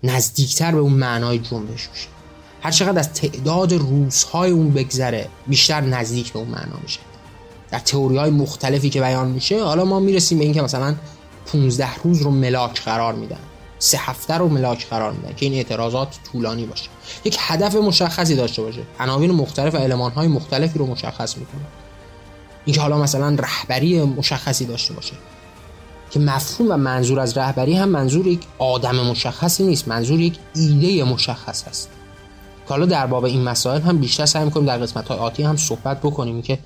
نزدیکتر 0.02 0.73
به 0.73 0.78
اون 0.78 0.92
معنای 0.92 1.38
جنبش 1.38 1.88
میشه. 1.90 2.12
هر 2.62 2.71
چقدر 2.71 2.99
از 2.99 3.12
تعداد 3.12 3.73
روزهای 3.73 4.50
اون 4.50 4.73
بگذره 4.73 5.28
بیشتر 5.47 5.81
نزدیک 5.81 6.33
به 6.33 6.38
اون 6.38 6.49
معنا 6.49 6.78
میشه. 6.83 7.00
در 7.71 7.78
تئوری 7.78 8.16
های 8.16 8.31
مختلفی 8.31 8.90
که 8.90 9.00
بیان 9.00 9.28
میشه 9.28 9.64
حالا 9.64 9.85
ما 9.85 10.00
می‌رسیم 10.00 10.38
به 10.38 10.45
اینکه 10.45 10.62
مثلا 10.62 10.95
15 11.47 11.95
روز 12.04 12.23
رو 12.23 12.31
ملاک 12.31 12.83
قرار 12.85 13.14
میدن. 13.14 13.38
سه 13.78 13.99
هفته 14.00 14.35
رو 14.35 14.49
ملاک 14.49 14.88
قرار 14.88 15.12
میدن 15.12 15.35
که 15.35 15.47
این 15.47 15.54
اعتراضات 15.54 16.19
طولانی 16.33 16.66
باشه. 16.66 16.88
یک 17.25 17.37
هدف 17.40 17.75
مشخصی 17.75 18.37
داشته 18.37 18.62
باشه. 18.62 18.81
عناوین 19.00 19.31
مختلف 19.31 19.75
و 19.75 19.76
المان 19.76 20.12
های 20.12 20.28
مختلفی 20.28 20.78
رو 20.78 20.87
مشخص 20.87 21.37
می‌کنه. 21.37 21.62
اینکه 22.64 22.81
حالا 22.81 22.99
مثلا 22.99 23.37
رهبری 23.38 24.02
مشخصی 24.02 24.64
داشته 24.64 24.95
باشه. 24.95 25.12
که 26.11 26.21
مفهوم 26.21 26.71
و 26.71 26.76
منظور 26.76 27.21
از 27.21 27.38
رهبری 27.38 27.75
هم 27.75 27.88
منظور 27.88 28.26
یک 28.26 28.40
آدم 28.59 28.97
مشخصی 28.97 29.64
نیست. 29.64 29.88
منظور 29.88 30.21
یک 30.21 30.38
ایده 30.54 31.04
مشخص 31.04 31.64
است 31.69 31.88
حالا 32.66 32.87
در 32.87 33.07
باب 33.07 33.25
این 33.25 33.42
مسائل 33.42 33.81
هم 33.81 33.99
بیشتر 33.99 34.26
سعی 34.26 34.45
می‌کنیم 34.45 34.66
در 34.66 34.78
قسمت 34.78 35.09
های 35.09 35.19
آتی 35.19 35.42
هم 35.42 35.57
صحبت 35.57 36.00
بکنیم 36.00 36.42
که 36.42 36.59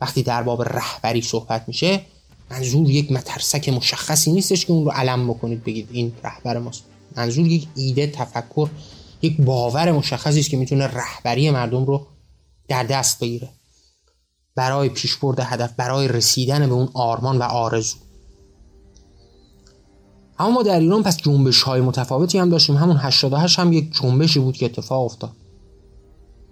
وقتی 0.00 0.22
در 0.22 0.42
باب 0.42 0.62
رهبری 0.62 1.22
صحبت 1.22 1.64
میشه 1.66 2.00
منظور 2.50 2.90
یک 2.90 3.12
مترسک 3.12 3.68
مشخصی 3.68 4.32
نیستش 4.32 4.66
که 4.66 4.72
اون 4.72 4.84
رو 4.84 4.90
علم 4.90 5.28
بکنید 5.28 5.64
بگید 5.64 5.88
این 5.92 6.12
رهبر 6.24 6.58
ماست. 6.58 6.82
منظور 7.16 7.46
یک 7.46 7.68
ایده 7.76 8.06
تفکر 8.06 8.68
یک 9.22 9.40
باور 9.40 9.92
مشخصی 9.92 10.40
است 10.40 10.50
که 10.50 10.56
می‌تونه 10.56 10.86
رهبری 10.86 11.50
مردم 11.50 11.84
رو 11.84 12.06
در 12.68 12.82
دست 12.82 13.20
بگیره. 13.20 13.48
برای 14.54 14.88
پیشبرد 14.88 15.40
هدف 15.40 15.72
برای 15.76 16.08
رسیدن 16.08 16.66
به 16.66 16.74
اون 16.74 16.88
آرمان 16.94 17.38
و 17.38 17.42
آرزو. 17.42 17.96
اما 20.38 20.50
ما 20.50 20.62
در 20.62 20.80
ایران 20.80 21.02
پس 21.02 21.16
جنبش 21.16 21.62
های 21.62 21.80
متفاوتی 21.80 22.38
هم 22.38 22.50
داشتیم. 22.50 22.76
همون 22.76 22.96
88 22.96 23.58
هم 23.58 23.72
یک 23.72 23.92
جنبشی 24.02 24.40
بود 24.40 24.56
که 24.56 24.64
اتفاق 24.64 25.04
افتاد. 25.04 25.30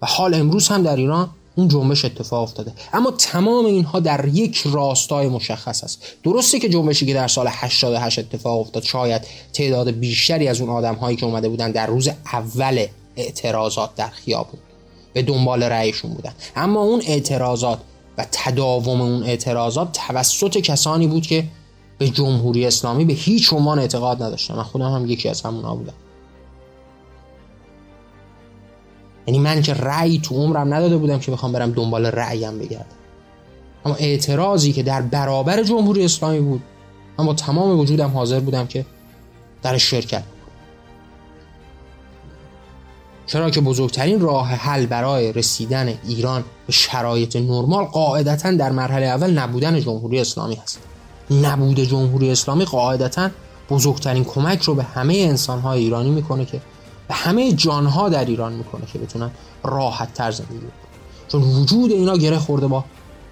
و 0.02 0.06
حال 0.06 0.34
امروز 0.34 0.68
هم 0.68 0.82
در 0.82 0.96
ایران 0.96 1.30
اون 1.56 1.68
جنبش 1.68 2.04
اتفاق 2.04 2.42
افتاده. 2.42 2.72
اما 2.92 3.10
تمام 3.10 3.66
اینها 3.66 4.00
در 4.00 4.28
یک 4.28 4.62
راستای 4.66 5.28
مشخص 5.28 5.84
است. 5.84 6.02
درسته 6.24 6.58
که 6.58 6.68
جنبشی 6.68 7.06
که 7.06 7.14
در 7.14 7.28
سال 7.28 7.46
88 7.50 8.18
اتفاق 8.18 8.60
افتاد 8.60 8.82
شاید 8.82 9.22
تعداد 9.52 9.90
بیشتری 9.90 10.48
از 10.48 10.60
اون 10.60 10.70
آدم 10.70 10.94
هایی 10.94 11.16
که 11.16 11.26
اومده 11.26 11.48
بودن 11.48 11.70
در 11.70 11.86
روز 11.86 12.08
اول 12.32 12.86
اعتراضات 13.16 13.94
در 13.94 14.08
خیابون 14.08 14.60
به 15.12 15.22
دنبال 15.22 15.62
رأیشون 15.62 16.14
بودن. 16.14 16.32
اما 16.56 16.80
اون 16.80 17.02
اعتراضات 17.06 17.78
و 18.18 18.26
تداوم 18.32 19.00
اون 19.00 19.22
اعتراضات 19.22 19.92
توسط 19.92 20.56
کسانی 20.56 21.06
بود 21.06 21.26
که 21.26 21.44
به 21.98 22.08
جمهوری 22.08 22.66
اسلامی 22.66 23.04
به 23.04 23.12
هیچ 23.12 23.52
عنوان 23.52 23.78
اعتقاد 23.78 24.22
نداشتم. 24.22 24.54
من 24.54 24.62
خودم 24.62 24.92
هم 24.92 25.06
یکی 25.06 25.28
از 25.28 25.42
همونا 25.42 25.74
بودم. 25.74 25.94
یعنی 29.26 29.38
من 29.38 29.62
که 29.62 29.74
رأی 29.74 30.18
تو 30.18 30.34
عمرم 30.34 30.74
نداده 30.74 30.96
بودم 30.96 31.18
که 31.18 31.32
بخوام 31.32 31.52
برم 31.52 31.72
دنبال 31.72 32.06
رأیم 32.06 32.58
بگردم. 32.58 32.96
اما 33.84 33.94
اعتراضی 33.94 34.72
که 34.72 34.82
در 34.82 35.02
برابر 35.02 35.62
جمهوری 35.62 36.04
اسلامی 36.04 36.40
بود 36.40 36.62
من 37.18 37.26
با 37.26 37.34
تمام 37.34 37.78
وجودم 37.78 38.10
حاضر 38.10 38.40
بودم 38.40 38.66
که 38.66 38.86
در 39.62 39.78
شرکت 39.78 40.22
چرا 43.26 43.50
که 43.50 43.60
بزرگترین 43.60 44.20
راه 44.20 44.48
حل 44.48 44.86
برای 44.86 45.32
رسیدن 45.32 45.98
ایران 46.08 46.44
به 46.66 46.72
شرایط 46.72 47.36
نرمال 47.36 47.84
قاعدتا 47.84 48.50
در 48.50 48.72
مرحله 48.72 49.06
اول 49.06 49.38
نبودن 49.38 49.80
جمهوری 49.80 50.20
اسلامی 50.20 50.54
هست. 50.54 50.78
نبود 51.30 51.80
جمهوری 51.80 52.30
اسلامی 52.30 52.64
قاعدتا 52.64 53.30
بزرگترین 53.70 54.24
کمک 54.24 54.62
رو 54.62 54.74
به 54.74 54.82
همه 54.82 55.14
انسانهای 55.14 55.80
ایرانی 55.80 56.10
می‌کنه 56.10 56.44
که 56.44 56.60
به 57.08 57.14
همه 57.14 57.52
جانها 57.52 58.08
در 58.08 58.24
ایران 58.24 58.52
می‌کنه 58.52 58.86
که 58.86 58.98
بتونن 58.98 59.30
راحت 59.64 60.14
تر 60.14 60.30
زندگی 60.30 60.58
کنن. 60.58 60.70
چون 61.28 61.42
وجود 61.42 61.90
اینا 61.90 62.16
گره 62.16 62.38
خورده 62.38 62.66
با 62.66 62.84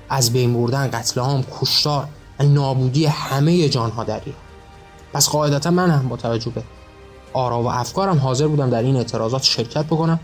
از 0.08 0.32
بین 0.32 0.54
بردن 0.54 0.90
قتل 0.90 1.20
عام 1.20 1.44
کشتار 1.60 2.08
و 2.40 2.42
نابودی 2.42 3.06
همه 3.06 3.68
جانها 3.68 4.04
در 4.04 4.20
ایران. 4.24 4.40
پس 5.12 5.28
قاعدتا 5.28 5.70
من 5.70 5.90
هم 5.90 6.08
با 6.08 6.16
توجه 6.16 6.50
به 6.50 6.62
آرا 7.32 7.62
و 7.62 7.66
افکارم 7.66 8.18
حاضر 8.18 8.46
بودم 8.46 8.70
در 8.70 8.82
این 8.82 8.96
اعتراضات 8.96 9.42
شرکت 9.42 9.84
بکنم 9.84 10.20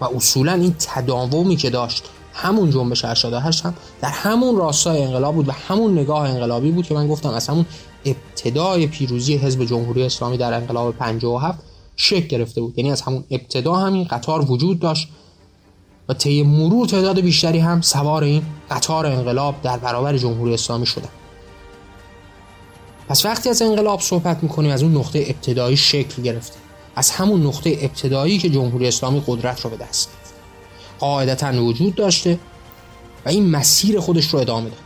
و 0.00 0.04
اصولا 0.04 0.52
این 0.52 0.74
تداومی 0.78 1.56
که 1.56 1.70
داشت 1.70 2.04
همون 2.34 2.70
جنبش 2.70 3.04
88 3.04 3.64
هم 3.64 3.74
در 4.00 4.08
همون 4.08 4.56
راستای 4.56 5.02
انقلاب 5.02 5.34
بود 5.34 5.48
و 5.48 5.52
همون 5.52 5.98
نگاه 5.98 6.30
انقلابی 6.30 6.70
بود 6.70 6.86
که 6.86 6.94
من 6.94 7.08
گفتم 7.08 7.28
از 7.28 7.48
همون 7.48 7.66
ابتدای 8.04 8.86
پیروزی 8.86 9.36
حزب 9.36 9.64
جمهوری 9.64 10.02
اسلامی 10.02 10.36
در 10.36 10.54
انقلاب 10.54 10.96
57 10.96 11.58
شکل 11.96 12.26
گرفته 12.26 12.60
بود. 12.60 12.78
یعنی 12.78 12.90
از 12.90 13.02
همون 13.02 13.24
ابتدا 13.30 13.74
همین 13.74 14.04
قطار 14.04 14.50
وجود 14.50 14.78
داشت 14.78 15.08
و 16.08 16.14
طی 16.14 16.42
مرور 16.42 16.86
تعداد 16.86 17.20
بیشتری 17.20 17.58
هم 17.58 17.80
سوار 17.80 18.24
این 18.24 18.42
قطار 18.70 19.06
انقلاب 19.06 19.54
در 19.62 19.76
برابر 19.76 20.16
جمهوری 20.16 20.54
اسلامی 20.54 20.86
شدن. 20.86 21.08
پس 23.08 23.24
وقتی 23.24 23.48
از 23.48 23.62
انقلاب 23.62 24.00
صحبت 24.00 24.42
می‌کنیم 24.42 24.70
از 24.70 24.82
اون 24.82 24.96
نقطه 24.96 25.24
ابتدایی 25.28 25.76
شکل 25.76 26.22
گرفته 26.22 26.56
از 26.96 27.10
همون 27.10 27.46
نقطه 27.46 27.78
ابتدایی 27.80 28.38
که 28.38 28.50
جمهوری 28.50 28.88
اسلامی 28.88 29.22
قدرت 29.26 29.60
رو 29.60 29.70
به 29.70 29.76
دست 29.76 30.10
قاعدتا 31.02 31.64
وجود 31.64 31.94
داشته 31.94 32.38
و 33.26 33.28
این 33.28 33.50
مسیر 33.50 34.00
خودش 34.00 34.26
رو 34.26 34.38
ادامه 34.38 34.64
داد 34.64 34.78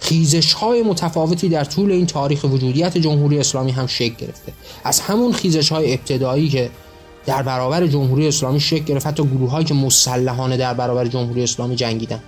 خیزش 0.00 0.52
های 0.52 0.82
متفاوتی 0.82 1.48
در 1.48 1.64
طول 1.64 1.92
این 1.92 2.06
تاریخ 2.06 2.44
وجودیت 2.44 2.98
جمهوری 2.98 3.38
اسلامی 3.38 3.70
هم 3.70 3.86
شکل 3.86 4.14
گرفته. 4.14 4.52
از 4.84 5.00
همون 5.00 5.32
خیزش 5.32 5.72
های 5.72 5.92
ابتدایی 5.92 6.48
که 6.48 6.70
در 7.26 7.42
برابر 7.42 7.86
جمهوری 7.86 8.28
اسلامی 8.28 8.60
شکل 8.60 8.84
گرفت 8.84 9.06
حتی 9.06 9.22
گروه 9.22 9.50
هایی 9.50 9.64
که 9.64 9.74
مسلحانه 9.74 10.56
در 10.56 10.74
برابر 10.74 11.06
جمهوری 11.06 11.42
اسلامی 11.42 11.76
جنگیدن. 11.76 12.20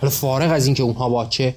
حالا 0.00 0.10
فارغ 0.10 0.52
از 0.52 0.66
اینکه 0.66 0.82
اونها 0.82 1.08
با 1.08 1.26
چه 1.26 1.54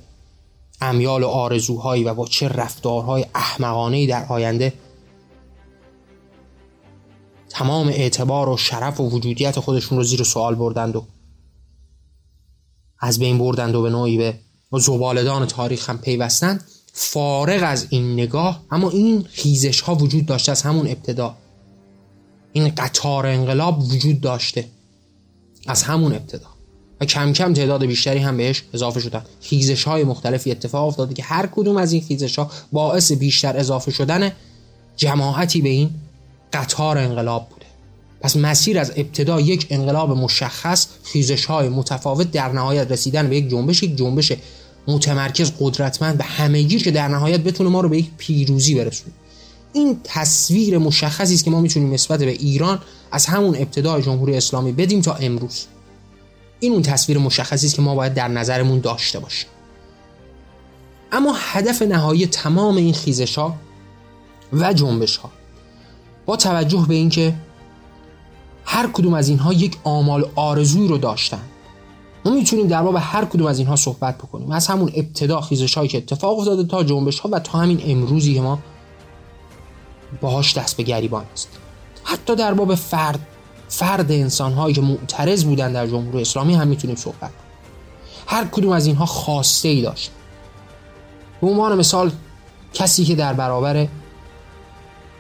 امیال 0.82 1.24
و 1.24 1.28
آرزوهایی 1.28 2.04
و 2.04 2.14
با 2.14 2.28
چه 2.28 2.48
رفتارهای 2.48 3.26
احمقانه 3.36 4.08
در 4.08 4.26
آینده 4.30 4.74
تمام 7.54 7.88
اعتبار 7.88 8.50
و 8.50 8.58
شرف 8.58 9.00
و 9.00 9.10
وجودیت 9.10 9.60
خودشون 9.60 9.98
رو 9.98 10.04
زیر 10.04 10.24
سوال 10.24 10.56
بردند 10.56 10.96
و 10.96 11.06
از 13.00 13.20
بین 13.20 13.38
بردند 13.38 13.76
و 13.76 13.82
به 13.82 13.90
نوعی 13.90 14.18
به 14.18 14.34
زبالدان 14.72 15.46
تاریخ 15.46 15.90
هم 15.90 15.98
پیوستند. 15.98 16.64
فارغ 16.94 17.64
از 17.64 17.88
این 17.90 18.14
نگاه 18.14 18.64
اما 18.72 18.90
این 18.90 19.26
خیزش 19.32 19.82
ها 19.82 19.96
وجود 19.96 20.26
داشته 20.26 20.52
از 20.52 20.62
همون 20.62 20.88
ابتدا. 20.88 21.36
این 22.54 22.70
قطار 22.70 23.28
انقلاب 23.28 23.84
وجود 23.84 24.22
داشته 24.22 24.68
از 25.68 25.84
همون 25.84 26.14
ابتدا. 26.14 26.48
و 27.02 27.06
کم 27.06 27.34
کم 27.34 27.54
تعداد 27.54 27.86
بیشتری 27.86 28.20
هم 28.20 28.38
بهش 28.38 28.64
اضافه 28.74 29.00
شدن. 29.00 29.26
خیزش 29.42 29.84
های 29.84 30.04
مختلفی 30.04 30.52
اتفاق 30.52 30.88
افتاده 30.88 31.14
که 31.14 31.24
هر 31.24 31.48
کدوم 31.48 31.78
از 31.78 31.94
این 31.94 32.02
خیزش 32.02 32.40
ها 32.40 32.52
باعث 32.72 33.12
بیشتر 33.12 33.58
اضافه 33.58 33.92
شدن 33.92 34.32
جماعتی 34.96 35.62
به 35.62 35.70
این 35.70 35.90
قطار 36.54 36.98
انقلاب 36.98 37.50
بوده. 37.50 37.66
پس 38.22 38.36
مسیر 38.36 38.80
از 38.80 38.92
ابتدا 38.96 39.42
یک 39.42 39.68
انقلاب 39.70 40.18
مشخص 40.18 40.88
خیزش 41.04 41.46
های 41.46 41.70
متفاوت 41.70 42.32
در 42.32 42.52
نهایت 42.52 42.92
رسیدن 42.92 43.30
به 43.30 43.38
یک 43.38 43.50
جنبش 43.50 43.84
یک 43.84 43.96
جنبش 43.96 44.34
متمرکز 44.88 45.52
قدرتمند 45.60 46.18
به 46.18 46.24
همهگیر 46.24 46.84
که 46.84 46.92
در 46.92 47.08
نهایت 47.08 47.40
بتونه 47.40 47.70
ما 47.70 47.82
رو 47.82 47.90
به 47.90 47.98
یک 47.98 48.10
پیروزی 48.18 48.76
برسونه. 48.76 49.14
این 49.74 50.00
تصویر 50.04 50.78
مشخصی 50.78 51.34
است 51.34 51.44
که 51.44 51.52
ما 51.52 51.62
می‌تونیم 51.62 51.94
نسبت 51.94 52.20
به 52.20 52.32
ایران 52.32 52.80
از 53.12 53.26
همون 53.26 53.56
ابتدای 53.56 54.02
جمهوری 54.02 54.38
اسلامی 54.38 54.72
بدیم 54.72 55.02
تا 55.02 55.14
امروز. 55.14 55.66
این 56.60 56.74
اون 56.74 56.82
تصویر 56.82 57.18
مشخصی 57.18 57.68
است 57.68 57.76
که 57.76 57.82
ما 57.82 57.96
باید 57.96 58.14
در 58.14 58.28
نظرمون 58.28 58.80
داشته 58.80 59.20
باشیم. 59.20 59.50
اما 61.12 61.34
هدف 61.38 61.82
نهایی 61.82 62.28
تمام 62.28 62.76
این 62.76 62.94
خیزش 62.94 63.36
ها 63.38 63.56
و 64.54 64.74
جنبش 64.74 65.18
ها 65.18 65.32
با 66.26 66.36
توجه 66.36 66.86
به 66.88 66.96
اینکه 66.96 67.34
هر 68.66 68.88
کدوم 68.88 69.14
از 69.14 69.30
اینها 69.30 69.54
یک 69.54 69.78
آمال 69.84 70.30
آرزوی 70.36 70.88
رو 70.88 70.98
داشتن. 70.98 71.42
ما 72.26 72.32
می‌تونیم 72.32 72.68
در 72.68 72.84
باب 72.84 72.96
هر 73.00 73.26
کدوم 73.26 73.48
از 73.48 73.60
اینها 73.60 73.76
صحبت 73.76 74.18
بکنیم. 74.18 74.52
از 74.52 74.68
همون 74.68 74.92
ابتدا 74.96 75.42
خیزش 75.42 75.76
هایی 75.76 75.90
که 75.90 75.98
اتفاق 75.98 76.40
افتاده 76.40 76.64
تا 76.64 76.84
جنبش 76.84 77.20
ها 77.20 77.30
و 77.32 77.40
تا 77.40 77.60
همین 77.60 77.82
امروزی 77.86 78.34
که 78.34 78.42
ما 78.42 78.60
باهاش 80.22 80.58
دست 80.58 80.78
به 80.78 80.84
گریبان 80.84 81.26
است 81.34 81.50
حتی 82.04 82.36
در 82.36 82.54
باب 82.54 82.76
فرد 82.76 83.20
فرد 83.70 84.12
انسان 84.12 84.54
هایی 84.54 84.76
که 84.76 84.82
معترض 84.82 85.44
بودن 85.44 85.74
در 85.74 85.88
جمهوری 85.88 86.22
اسلامی 86.22 86.54
هم 86.56 86.68
می‌تونیم 86.68 86.96
صحبت 86.96 87.20
کنیم. 87.20 87.34
هر 88.28 88.46
کدوم 88.46 88.72
از 88.72 88.86
اینها 88.86 89.06
خواسته 89.06 89.70
ای 89.70 89.82
داشت. 89.82 90.12
به 91.42 91.48
عنوان 91.48 91.78
مثال 91.78 92.12
کسی 92.74 93.06
که 93.06 93.16
در 93.16 93.34
برابر 93.34 93.88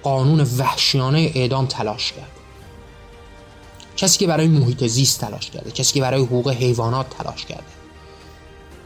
قانون 0.03 0.47
وحشیانه 0.57 1.31
اعدام 1.35 1.65
تلاش 1.65 2.11
کرد. 2.13 2.33
کسی 3.97 4.17
که 4.17 4.27
برای 4.27 4.47
محیط 4.47 4.87
زیست 4.87 5.21
تلاش 5.21 5.49
کرده 5.49 5.71
کسی 5.71 5.93
که 5.93 6.01
برای 6.01 6.21
حقوق 6.21 6.49
حیوانات 6.49 7.09
تلاش 7.09 7.45
کرده 7.45 7.63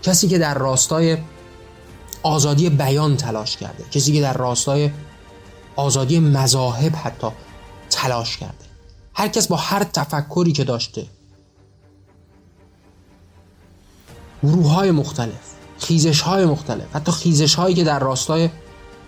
کسی 0.04 0.28
که 0.28 0.38
در 0.38 0.58
راستای 0.58 1.18
آزادی 2.24 2.70
بیان 2.70 3.18
تلاش 3.18 3.58
کرده 3.58 3.84
کسی 3.92 4.14
که 4.14 4.22
در 4.22 4.34
راستای 4.34 4.92
آزادی 5.76 6.20
مذاهب 6.20 6.96
حتی 6.96 7.28
تلاش 7.90 8.38
کرده. 8.38 8.54
هر 9.14 9.28
کس 9.28 9.48
با 9.48 9.56
هر 9.56 9.84
تفکری 9.84 10.52
که 10.52 10.64
داشته 10.64 11.06
گروه 14.44 14.72
های 14.72 14.92
مختلف 14.92 15.54
خیزش 15.80 16.22
های 16.22 16.46
مختلف 16.46 16.96
حتی 16.96 17.12
خیزش 17.12 17.56
هایی 17.56 17.76
که 17.76 17.84
در 17.84 18.00
راستای 18.00 18.50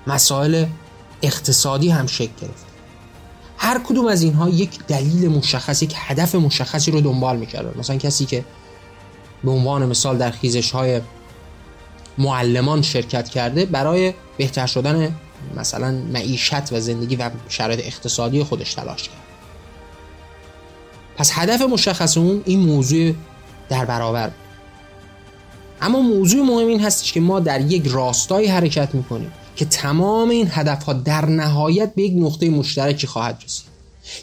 مسائل 0.08 0.65
اقتصادی 1.22 1.90
هم 1.90 2.08
شکل 2.08 2.32
گرفت. 2.42 2.66
هر 3.58 3.80
کدوم 3.80 4.08
از 4.08 4.22
اینها 4.22 4.50
یک 4.50 4.80
دلیل 4.88 5.30
مشخص 5.30 5.84
یک 5.84 5.94
هدف 5.96 6.36
مشخصی 6.36 6.92
رو 6.92 7.02
دنبال 7.02 7.38
می‌کرد 7.38 7.78
مثلا 7.78 7.96
کسی 7.96 8.26
که 8.26 8.46
به 9.44 9.52
عنوان 9.52 9.86
مثال 9.86 10.18
در 10.18 10.32
خیزش 10.32 10.72
های 10.72 11.02
معلمان 12.18 12.82
شرکت 12.82 13.30
کرده 13.30 13.66
برای 13.66 14.14
بهتر 14.38 14.68
شدن 14.68 15.16
مثلا 15.56 15.92
معیشت 15.92 16.74
و 16.74 16.80
زندگی 16.80 17.16
و 17.16 17.30
شرایط 17.50 17.80
اقتصادی 17.86 18.44
خودش 18.44 18.74
تلاش 18.74 19.04
کرد. 19.04 19.16
پس 21.18 21.32
هدف 21.34 21.62
مشخص 21.62 22.18
اون 22.18 22.42
این 22.46 22.60
موضوع 22.60 23.14
در 23.70 23.86
برابر. 23.86 24.32
اما 25.82 26.00
موضوع 26.00 26.46
مهم 26.46 26.68
این 26.68 26.80
هستش 26.80 27.14
که 27.14 27.20
ما 27.20 27.40
در 27.40 27.62
یک 27.62 27.88
راستایی 27.88 28.48
حرکت 28.48 28.96
می‌کنیم. 28.96 29.32
که 29.56 29.66
تمام 29.66 30.30
این 30.30 30.48
هدف 30.52 30.84
ها 30.84 30.94
در 30.94 31.26
نهایت 31.26 31.96
به 31.96 32.02
یک 32.02 32.14
نقطه 32.16 32.50
مشترکی 32.50 33.08
خواهد 33.08 33.44
رسید. 33.46 33.70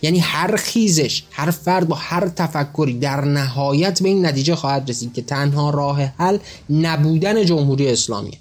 یعنی 0.03 0.19
هر 0.19 0.57
خیزش 0.57 1.23
هر 1.31 1.51
فرد 1.51 1.89
با 1.89 1.97
هر 1.97 2.29
تفکری 2.29 2.99
در 2.99 3.25
نهایت 3.25 4.03
به 4.03 4.09
این 4.09 4.27
نتیجه 4.27 4.55
خواهد 4.55 4.91
رسید 4.91 5.15
که 5.15 5.23
تنها 5.23 5.71
راه 5.71 6.03
حل 6.03 6.39
نبودن 6.71 7.45
جمهوری 7.45 7.89
اسلامی 7.89 8.33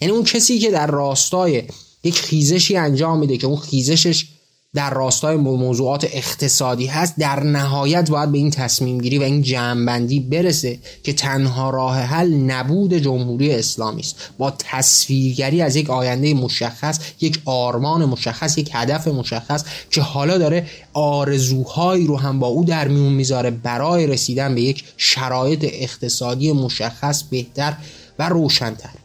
یعنی 0.00 0.14
اون 0.14 0.24
کسی 0.24 0.58
که 0.58 0.70
در 0.70 0.86
راستای 0.86 1.62
یک 2.04 2.20
خیزشی 2.20 2.76
انجام 2.76 3.18
میده 3.18 3.36
که 3.36 3.46
اون 3.46 3.56
خیزشش 3.56 4.26
در 4.74 4.94
راستای 4.94 5.36
موضوعات 5.36 6.06
اقتصادی 6.12 6.86
هست 6.86 7.14
در 7.18 7.42
نهایت 7.42 8.10
باید 8.10 8.32
به 8.32 8.38
این 8.38 8.50
تصمیم 8.50 8.98
گیری 8.98 9.18
و 9.18 9.22
این 9.22 9.42
جمعبندی 9.42 10.20
برسه 10.20 10.78
که 11.02 11.12
تنها 11.12 11.70
راه 11.70 12.00
حل 12.00 12.34
نبود 12.34 12.94
جمهوری 12.94 13.54
اسلامی 13.54 14.00
است. 14.00 14.16
با 14.38 14.50
تصویرگری 14.58 15.62
از 15.62 15.76
یک 15.76 15.90
آینده 15.90 16.34
مشخص 16.34 16.98
یک 17.20 17.40
آرمان 17.44 18.04
مشخص 18.04 18.58
یک 18.58 18.70
هدف 18.72 19.08
مشخص 19.08 19.64
که 19.90 20.00
حالا 20.00 20.38
داره 20.38 20.66
آرزوهایی 20.92 22.06
رو 22.06 22.16
هم 22.16 22.38
با 22.38 22.46
او 22.46 22.64
در 22.64 22.88
میون 22.88 23.12
می‌ذاره 23.12 23.50
برای 23.50 24.06
رسیدن 24.06 24.54
به 24.54 24.60
یک 24.60 24.84
شرایط 24.96 25.64
اقتصادی 25.72 26.52
مشخص 26.52 27.22
بهتر 27.22 27.76
و 28.18 28.28
روشنتر. 28.28 29.03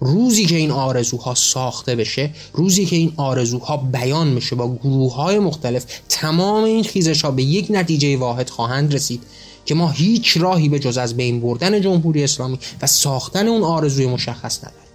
روزی 0.00 0.46
که 0.46 0.56
این 0.56 0.70
آرزوها 0.70 1.34
ساخته 1.34 1.96
بشه 1.96 2.30
روزی 2.52 2.86
که 2.86 2.96
این 2.96 3.12
آرزوها 3.16 3.76
بیان 3.76 4.28
میشه 4.28 4.56
با 4.56 4.74
گروه 4.74 5.14
های 5.14 5.38
مختلف 5.38 5.84
تمام 6.08 6.64
این 6.64 6.84
خیزش 6.84 7.22
ها 7.22 7.30
به 7.30 7.42
یک 7.42 7.66
نتیجه 7.70 8.16
واحد 8.16 8.50
خواهند 8.50 8.94
رسید 8.94 9.22
که 9.64 9.74
ما 9.74 9.90
هیچ 9.90 10.36
راهی 10.36 10.68
به 10.68 10.78
جز 10.78 10.98
از 10.98 11.16
بین 11.16 11.40
بردن 11.40 11.80
جمهوری 11.80 12.24
اسلامی 12.24 12.58
و 12.82 12.86
ساختن 12.86 13.48
اون 13.48 13.62
آرزوی 13.62 14.06
مشخص 14.06 14.58
نداریم. 14.58 14.88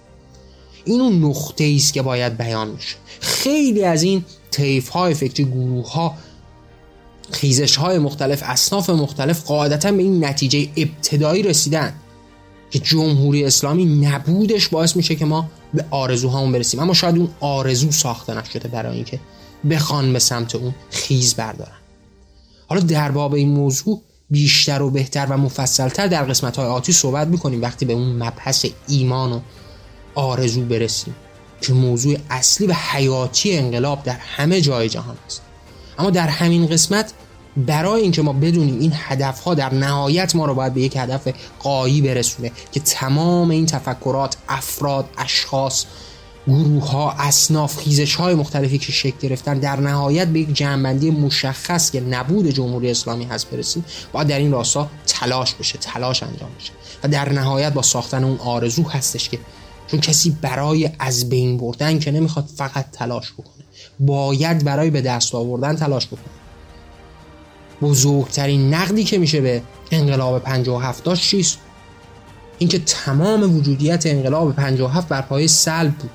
این 0.84 1.00
اون 1.00 1.24
نقطه 1.24 1.74
است 1.76 1.92
که 1.92 2.02
باید 2.02 2.36
بیان 2.36 2.68
میشه 2.68 2.96
خیلی 3.20 3.84
از 3.84 4.02
این 4.02 4.24
طیف 4.50 4.88
های 4.88 5.14
فکری 5.14 5.44
گروه 5.44 5.92
ها 5.92 6.14
خیزش 7.30 7.76
های 7.76 7.98
مختلف 7.98 8.42
اصناف 8.44 8.90
مختلف 8.90 9.44
قاعدتا 9.44 9.92
به 9.92 10.02
این 10.02 10.24
نتیجه 10.24 10.68
ابتدایی 10.76 11.42
رسیدن. 11.42 11.94
که 12.74 12.80
جمهوری 12.80 13.44
اسلامی 13.44 13.84
نبودش 13.84 14.68
باعث 14.68 14.96
میشه 14.96 15.14
که 15.14 15.24
ما 15.24 15.50
به 15.74 15.84
آرزوهامون 15.90 16.52
برسیم. 16.52 16.80
اما 16.80 16.94
شاید 16.94 17.18
اون 17.18 17.28
آرزو 17.40 17.92
ساخته 17.92 18.34
نشده 18.34 18.68
برای 18.68 18.96
اینکه 18.96 19.20
بخوان 19.70 20.12
به 20.12 20.18
سمت 20.18 20.54
اون 20.54 20.74
خیز 20.90 21.34
بردارن. 21.34 21.76
حالا 22.66 22.80
در 22.80 23.10
باب 23.10 23.34
این 23.34 23.48
موضوع 23.48 24.02
بیشتر 24.30 24.82
و 24.82 24.90
بهتر 24.90 25.26
و 25.26 25.36
مفصلتر 25.36 26.06
در 26.06 26.24
قسمت 26.24 26.56
های 26.56 26.66
آتی 26.66 26.92
صحبت 26.92 27.28
می‌کنیم 27.28 27.62
وقتی 27.62 27.84
به 27.84 27.92
اون 27.92 28.22
مبحث 28.22 28.66
ایمان 28.88 29.32
و 29.32 29.40
آرزو 30.14 30.64
برسیم 30.64 31.14
که 31.60 31.72
موضوع 31.72 32.16
اصلی 32.30 32.66
و 32.66 32.72
حیاتی 32.72 33.56
انقلاب 33.56 34.02
در 34.02 34.16
همه 34.16 34.60
جای 34.60 34.88
جهان 34.88 35.16
است. 35.26 35.42
اما 35.98 36.10
در 36.10 36.28
همین 36.28 36.66
قسمت 36.66 37.12
برای 37.56 38.02
اینکه 38.02 38.22
ما 38.22 38.32
بدونیم 38.32 38.80
این 38.80 38.92
هدف 38.94 39.40
ها 39.40 39.54
در 39.54 39.74
نهایت 39.74 40.36
ما 40.36 40.46
رو 40.46 40.54
باید 40.54 40.74
به 40.74 40.80
یک 40.80 40.96
هدف 40.96 41.28
قایی 41.58 42.00
برسونه 42.00 42.52
که 42.72 42.80
تمام 42.80 43.50
این 43.50 43.66
تفکرات 43.66 44.36
افراد 44.48 45.08
اشخاص 45.18 45.84
گروه 46.46 46.90
ها 46.90 47.10
اصناف 47.18 47.78
خیزش 47.78 48.14
های 48.14 48.34
مختلفی 48.34 48.78
که 48.78 48.92
شکل 48.92 49.16
گرفتن 49.20 49.58
در 49.58 49.80
نهایت 49.80 50.28
به 50.28 50.40
یک 50.40 50.54
جنبندی 50.54 51.10
مشخص 51.10 51.90
که 51.90 52.00
نبود 52.00 52.48
جمهوری 52.48 52.90
اسلامی 52.90 53.24
هست 53.24 53.50
برسیم 53.50 53.84
باید 54.12 54.28
در 54.28 54.38
این 54.38 54.52
راستا 54.52 54.88
تلاش 55.06 55.54
بشه 55.54 55.78
تلاش 55.78 56.22
انجام 56.22 56.50
بشه 56.60 56.72
و 57.04 57.08
در 57.08 57.32
نهایت 57.32 57.72
با 57.72 57.82
ساختن 57.82 58.24
اون 58.24 58.38
آرزو 58.38 58.82
هستش 58.82 59.28
که 59.28 59.38
چون 59.86 60.00
کسی 60.00 60.36
برای 60.42 60.90
از 60.98 61.28
بین 61.28 61.58
بردن 61.58 61.98
که 61.98 62.10
نمی‌خواد 62.10 62.48
فقط 62.56 62.90
تلاش 62.92 63.32
بکنه 63.32 63.64
باید 64.00 64.64
برای 64.64 64.90
به 64.90 65.00
دست 65.00 65.34
آوردن 65.34 65.76
تلاش 65.76 66.06
بکنه. 66.06 66.43
بزرگترین 67.82 68.74
نقدی 68.74 69.04
که 69.04 69.18
میشه 69.18 69.40
به 69.40 69.62
انقلاب 69.90 70.42
57 70.42 71.04
داشت 71.04 71.22
چیست؟ 71.22 71.58
اینکه 72.58 72.78
تمام 72.78 73.56
وجودیت 73.56 74.06
انقلاب 74.06 74.56
57 74.56 75.08
بر 75.08 75.22
پایه 75.22 75.46
سلب 75.46 75.92
بود. 75.94 76.10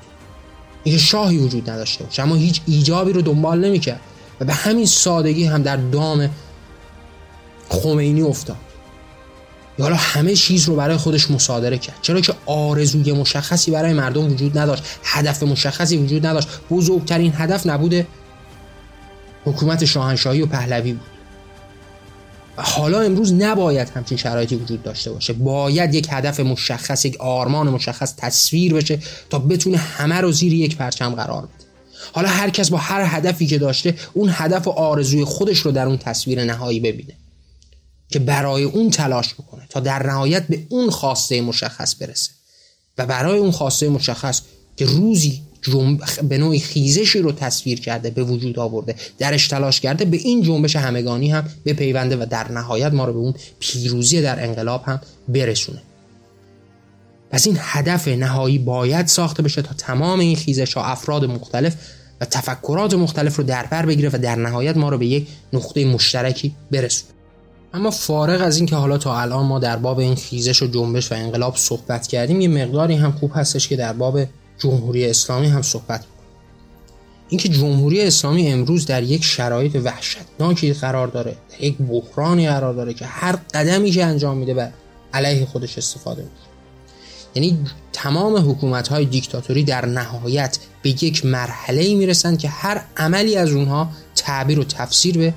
اینکه 0.84 1.02
شاهی 1.02 1.38
وجود 1.38 1.70
نداشته 1.70 2.04
باشه. 2.04 2.22
اما 2.22 2.34
هیچ 2.34 2.60
ایجابی 2.66 3.12
رو 3.12 3.22
دنبال 3.22 3.64
نمی‌کرد 3.64 4.00
و 4.40 4.44
به 4.44 4.52
همین 4.52 4.86
سادگی 4.86 5.44
هم 5.44 5.62
در 5.62 5.76
دام 5.76 6.30
خمینی 7.68 8.22
افتاد. 8.22 8.56
یا 9.78 9.84
حالا 9.84 9.96
همه 9.96 10.34
چیز 10.34 10.68
رو 10.68 10.76
برای 10.76 10.96
خودش 10.96 11.30
مصادره 11.30 11.78
کرد. 11.78 11.96
چرا 12.02 12.20
که 12.20 12.34
آرزوی 12.46 13.12
مشخصی 13.12 13.70
برای 13.70 13.92
مردم 13.92 14.32
وجود 14.32 14.58
نداشت. 14.58 14.82
هدف 15.04 15.42
مشخصی 15.42 15.96
وجود 15.96 16.26
نداشت. 16.26 16.48
بزرگترین 16.70 17.32
هدف 17.36 17.66
نبوده. 17.66 18.06
حکومت 19.44 19.84
شاهنشاهی 19.84 20.42
و 20.42 20.46
پهلوی 20.46 20.92
بود. 20.92 21.19
حالا 22.56 23.00
امروز 23.00 23.32
نباید 23.32 23.88
همچین 23.88 24.18
شرایطی 24.18 24.56
وجود 24.56 24.82
داشته 24.82 25.12
باشه. 25.12 25.32
باید 25.32 25.94
یک 25.94 26.08
هدف 26.10 26.40
مشخص 26.40 27.04
یک 27.04 27.16
آرمان 27.20 27.68
مشخص 27.68 28.14
تصویر 28.16 28.74
بشه 28.74 28.98
تا 29.30 29.38
بتونه 29.38 29.76
همه 29.76 30.20
رو 30.20 30.32
زیر 30.32 30.52
یک 30.52 30.76
پرچم 30.76 31.14
قرار 31.14 31.42
بده. 31.42 31.64
حالا 32.12 32.28
هر 32.28 32.50
کس 32.50 32.70
با 32.70 32.78
هر 32.78 33.16
هدفی 33.16 33.46
که 33.46 33.58
داشته 33.58 33.94
اون 34.12 34.30
هدف 34.32 34.68
و 34.68 34.70
آرزوی 34.70 35.24
خودش 35.24 35.58
رو 35.58 35.72
در 35.72 35.86
اون 35.86 35.98
تصویر 35.98 36.44
نهایی 36.44 36.80
ببینه 36.80 37.16
که 38.08 38.18
برای 38.18 38.64
اون 38.64 38.90
تلاش 38.90 39.34
بکنه 39.34 39.66
تا 39.68 39.80
در 39.80 40.06
نهایت 40.06 40.46
به 40.46 40.66
اون 40.68 40.90
خواسته 40.90 41.40
مشخص 41.40 41.94
برسه. 42.02 42.30
و 42.98 43.06
برای 43.06 43.38
اون 43.38 43.50
خواسته 43.50 43.88
مشخص 43.88 44.42
که 44.76 44.86
روزی 44.86 45.42
جنب... 45.62 46.00
به 46.28 46.38
نوعی 46.38 46.60
خیزشی 46.60 47.18
رو 47.18 47.32
تصویر 47.32 47.80
کرده 47.80 48.10
به 48.10 48.22
وجود 48.22 48.58
آورده 48.58 48.94
درش 49.18 49.48
تلاش 49.48 49.80
کرده 49.80 50.04
به 50.04 50.16
این 50.16 50.42
جنبش 50.42 50.76
همگانی 50.76 51.30
هم 51.30 51.44
به 51.64 51.72
پیونده 51.72 52.16
و 52.16 52.26
در 52.30 52.52
نهایت 52.52 52.92
ما 52.92 53.04
رو 53.04 53.12
به 53.12 53.18
اون 53.18 53.34
پیروزی 53.58 54.22
در 54.22 54.44
انقلاب 54.44 54.82
هم 54.86 55.00
برسونه. 55.28 55.82
پس 57.30 57.46
این 57.46 57.56
هدف 57.60 58.08
نهایی 58.08 58.58
باید 58.58 59.06
ساخته 59.06 59.42
بشه 59.42 59.62
تا 59.62 59.74
تمام 59.78 60.20
این 60.20 60.36
خیزش 60.36 60.74
ها 60.74 60.84
افراد 60.84 61.24
مختلف 61.24 61.76
و 62.20 62.24
تفکرات 62.24 62.94
مختلف 62.94 63.36
رو 63.36 63.44
در 63.44 63.66
بر 63.66 63.86
بگیره 63.86 64.10
و 64.12 64.18
در 64.18 64.36
نهایت 64.36 64.76
ما 64.76 64.88
رو 64.88 64.98
به 64.98 65.06
یک 65.06 65.26
نقطه 65.52 65.84
مشترکی 65.84 66.54
برسونه. 66.70 67.12
اما 67.74 67.90
فارغ 67.90 68.42
از 68.42 68.56
اینکه 68.56 68.76
حالا 68.76 68.98
تا 68.98 69.20
الان 69.20 69.46
ما 69.46 69.58
در 69.58 69.76
باب 69.76 69.98
این 69.98 70.14
خیزش 70.14 70.62
و 70.62 70.66
جنبش 70.66 71.12
و 71.12 71.14
انقلاب 71.14 71.56
صحبت 71.56 72.06
کردیم 72.06 72.40
یه 72.40 72.48
مقداری 72.48 72.94
هم 72.94 73.12
خوب 73.12 73.32
هستش 73.34 73.68
که 73.68 73.76
در 73.76 73.92
باب 73.92 74.20
جمهوری 74.60 75.06
اسلامی 75.06 75.46
هم 75.46 75.62
صحبت 75.62 76.00
کنیم 76.00 76.20
اینکه 77.28 77.48
جمهوری 77.48 78.00
اسلامی 78.02 78.52
امروز 78.52 78.86
در 78.86 79.02
یک 79.02 79.24
شرایط 79.24 79.76
وحشتناکی 79.84 80.72
قرار 80.72 81.08
داره 81.08 81.36
در 81.50 81.64
یک 81.64 81.76
بحرانی 81.76 82.48
قرار 82.48 82.74
داره 82.74 82.94
که 82.94 83.06
هر 83.06 83.36
قدمی 83.54 83.90
که 83.90 84.04
انجام 84.04 84.36
میده 84.36 84.54
و 84.54 84.68
علیه 85.12 85.46
خودش 85.46 85.78
استفاده 85.78 86.22
میشه 86.22 86.50
یعنی 87.34 87.58
تمام 87.92 88.50
حکومت 88.50 88.88
های 88.88 89.04
دیکتاتوری 89.04 89.64
در 89.64 89.86
نهایت 89.86 90.58
به 90.82 90.90
یک 90.90 91.26
مرحله 91.26 91.94
می‌رسند 91.94 92.38
که 92.38 92.48
هر 92.48 92.84
عملی 92.96 93.36
از 93.36 93.52
اونها 93.52 93.90
تعبیر 94.16 94.60
و 94.60 94.64
تفسیر 94.64 95.18
به 95.18 95.34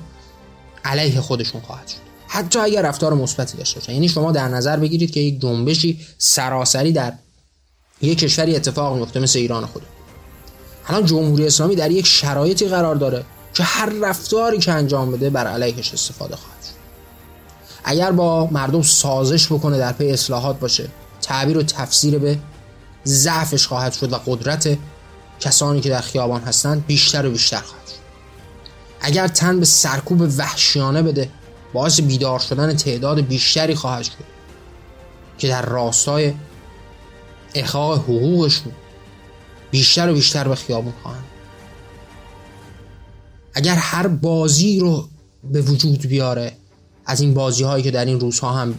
علیه 0.84 1.20
خودشون 1.20 1.60
خواهد 1.60 1.88
شد. 1.88 1.96
حتی 2.26 2.58
اگر 2.58 2.82
رفتار 2.82 3.14
مثبتی 3.14 3.58
داشته 3.58 3.80
باشن. 3.80 3.92
یعنی 3.92 4.08
شما 4.08 4.32
در 4.32 4.48
نظر 4.48 4.76
بگیرید 4.76 5.10
که 5.10 5.20
یک 5.20 5.40
جنبشی 5.40 6.00
سراسری 6.18 6.92
در 6.92 7.12
یک 8.02 8.18
کشوری 8.18 8.56
اتفاق 8.56 8.96
میفته 8.96 9.20
مثل 9.20 9.38
ایران 9.38 9.66
خود 9.66 9.82
الان 10.88 11.06
جمهوری 11.06 11.46
اسلامی 11.46 11.76
در 11.76 11.90
یک 11.90 12.06
شرایطی 12.06 12.68
قرار 12.68 12.94
داره 12.94 13.24
که 13.54 13.62
هر 13.62 13.92
رفتاری 14.02 14.58
که 14.58 14.72
انجام 14.72 15.12
بده 15.12 15.30
بر 15.30 15.46
علیهش 15.46 15.92
استفاده 15.92 16.36
خواهد 16.36 16.62
شد. 16.62 16.74
اگر 17.84 18.12
با 18.12 18.46
مردم 18.46 18.82
سازش 18.82 19.46
بکنه 19.46 19.78
در 19.78 19.92
پی 19.92 20.12
اصلاحات 20.12 20.60
باشه 20.60 20.88
تعبیر 21.22 21.58
و 21.58 21.62
تفسیر 21.62 22.18
به 22.18 22.38
ضعفش 23.06 23.66
خواهد 23.66 23.92
شد 23.92 24.12
و 24.12 24.16
قدرت 24.26 24.78
کسانی 25.40 25.80
که 25.80 25.88
در 25.88 26.00
خیابان 26.00 26.40
هستند 26.40 26.86
بیشتر 26.86 27.26
و 27.26 27.30
بیشتر 27.30 27.60
خواهد 27.60 27.86
شد. 27.86 27.94
اگر 29.00 29.28
تن 29.28 29.60
به 29.60 29.66
سرکوب 29.66 30.20
وحشیانه 30.38 31.02
بده 31.02 31.30
باعث 31.72 32.00
بیدار 32.00 32.38
شدن 32.38 32.76
تعداد 32.76 33.20
بیشتری 33.20 33.74
خواهد 33.74 34.02
شد 34.02 34.12
که 35.38 35.48
در 35.48 35.62
راستای 35.62 36.34
اخاق 37.54 37.98
حقوقشون 37.98 38.72
بیشتر 39.70 40.10
و 40.10 40.14
بیشتر 40.14 40.48
به 40.48 40.54
خیابون 40.54 40.92
خواهند. 41.02 41.24
اگر 43.54 43.74
هر 43.74 44.06
بازی 44.06 44.80
رو 44.80 45.08
به 45.44 45.60
وجود 45.60 46.06
بیاره 46.06 46.52
از 47.06 47.20
این 47.20 47.34
بازی 47.34 47.64
هایی 47.64 47.84
که 47.84 47.90
در 47.90 48.04
این 48.04 48.20
روزها 48.20 48.52
هم 48.52 48.78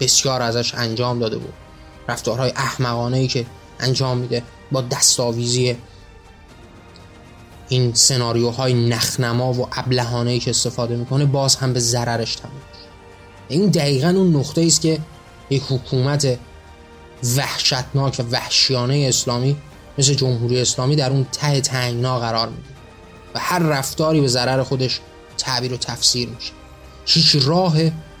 بسیار 0.00 0.42
ازش 0.42 0.74
انجام 0.74 1.18
داده 1.18 1.38
بود 1.38 1.52
رفتارهای 2.08 2.52
احمقانه 2.56 3.16
ای 3.16 3.26
که 3.26 3.46
انجام 3.80 4.18
میده 4.18 4.42
با 4.72 4.80
دستاویزی 4.80 5.76
این 7.68 7.94
سناریوهای 7.94 8.88
نخنما 8.88 9.52
و 9.52 9.68
ابلهانه 9.72 10.30
ای 10.30 10.38
که 10.38 10.50
استفاده 10.50 10.96
می‌کنه 10.96 11.24
باز 11.24 11.56
هم 11.56 11.72
به 11.72 11.80
ضررش 11.80 12.36
تموم 12.36 12.54
این 13.48 13.70
دقیقا 13.70 14.08
اون 14.08 14.36
نقطه 14.36 14.62
است 14.62 14.80
که 14.80 15.00
یک 15.50 15.62
حکومت 15.68 16.38
وحشتناک 17.36 18.16
و 18.18 18.22
وحشیانه 18.22 19.06
اسلامی 19.08 19.56
مثل 19.98 20.14
جمهوری 20.14 20.60
اسلامی 20.60 20.96
در 20.96 21.10
اون 21.10 21.26
ته 21.32 21.60
تنگنا 21.60 22.18
قرار 22.18 22.48
میده 22.48 22.68
و 23.34 23.38
هر 23.38 23.58
رفتاری 23.58 24.20
به 24.20 24.28
ضرر 24.28 24.62
خودش 24.62 25.00
تعبیر 25.38 25.72
و 25.72 25.76
تفسیر 25.76 26.28
میشه. 26.28 26.52
هیچ 27.06 27.36
راه 27.46 27.76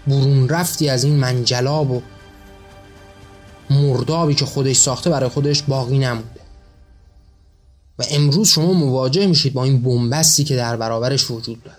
برون 0.06 0.48
رفتی 0.48 0.88
از 0.88 1.04
این 1.04 1.14
منجلاب 1.14 1.90
و 1.90 2.02
مردابی 3.70 4.34
که 4.34 4.44
خودش 4.44 4.76
ساخته 4.76 5.10
برای 5.10 5.28
خودش 5.28 5.62
باقی 5.62 5.98
نمونده. 5.98 6.40
و 7.98 8.04
امروز 8.10 8.48
شما 8.48 8.72
مواجه 8.72 9.26
میشید 9.26 9.52
با 9.52 9.64
این 9.64 9.82
بنبستی 9.82 10.44
که 10.44 10.56
در 10.56 10.76
برابرش 10.76 11.30
وجود 11.30 11.62
داره. 11.62 11.76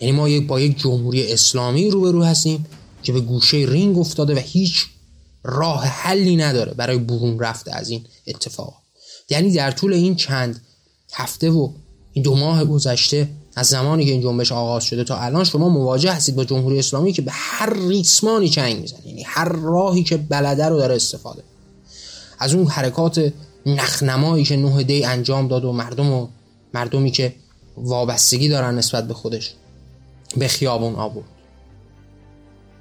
یعنی 0.00 0.12
ما 0.12 0.46
با 0.46 0.60
یک 0.60 0.78
جمهوری 0.78 1.32
اسلامی 1.32 1.90
روبرو 1.90 2.24
هستیم 2.24 2.66
که 3.02 3.12
به 3.12 3.20
گوشه 3.20 3.56
رینگ 3.56 3.98
افتاده 3.98 4.34
و 4.34 4.38
هیچ 4.38 4.86
راه 5.42 5.84
حلی 5.84 6.36
نداره 6.36 6.74
برای 6.74 6.98
برون 6.98 7.38
رفته 7.38 7.76
از 7.76 7.90
این 7.90 8.04
اتفاق. 8.26 8.74
یعنی 9.30 9.52
در 9.52 9.70
طول 9.70 9.92
این 9.92 10.16
چند 10.16 10.60
هفته 11.12 11.50
و 11.50 11.68
این 12.12 12.24
دو 12.24 12.36
ماه 12.36 12.64
گذشته 12.64 13.28
از 13.56 13.66
زمانی 13.66 14.04
که 14.04 14.10
این 14.12 14.20
جنبش 14.20 14.52
آغاز 14.52 14.84
شده 14.84 15.04
تا 15.04 15.16
الان 15.18 15.44
شما 15.44 15.68
مواجه 15.68 16.12
هستید 16.12 16.36
با 16.36 16.44
جمهوری 16.44 16.78
اسلامی 16.78 17.12
که 17.12 17.22
به 17.22 17.30
هر 17.34 17.74
ریسمانی 17.88 18.48
چنگ 18.48 18.80
می‌زنه. 18.80 19.06
یعنی 19.06 19.22
هر 19.22 19.48
راهی 19.48 20.02
که 20.02 20.16
بلده 20.16 20.68
رو 20.68 20.78
داره 20.78 20.94
استفاده. 20.94 21.42
از 22.38 22.54
اون 22.54 22.66
حرکات 22.66 23.32
نخنمایی 23.66 24.44
که 24.44 24.56
نه 24.56 24.82
دی 24.82 25.04
انجام 25.04 25.48
داد 25.48 25.64
و 25.64 25.72
مردم 25.72 26.12
و 26.12 26.28
مردمی 26.74 27.10
که 27.10 27.34
وابستگی 27.76 28.48
دارن 28.48 28.74
نسبت 28.78 29.08
به 29.08 29.14
خودش 29.14 29.54
به 30.36 30.48
خیابون 30.48 30.94
آورد. 30.94 31.26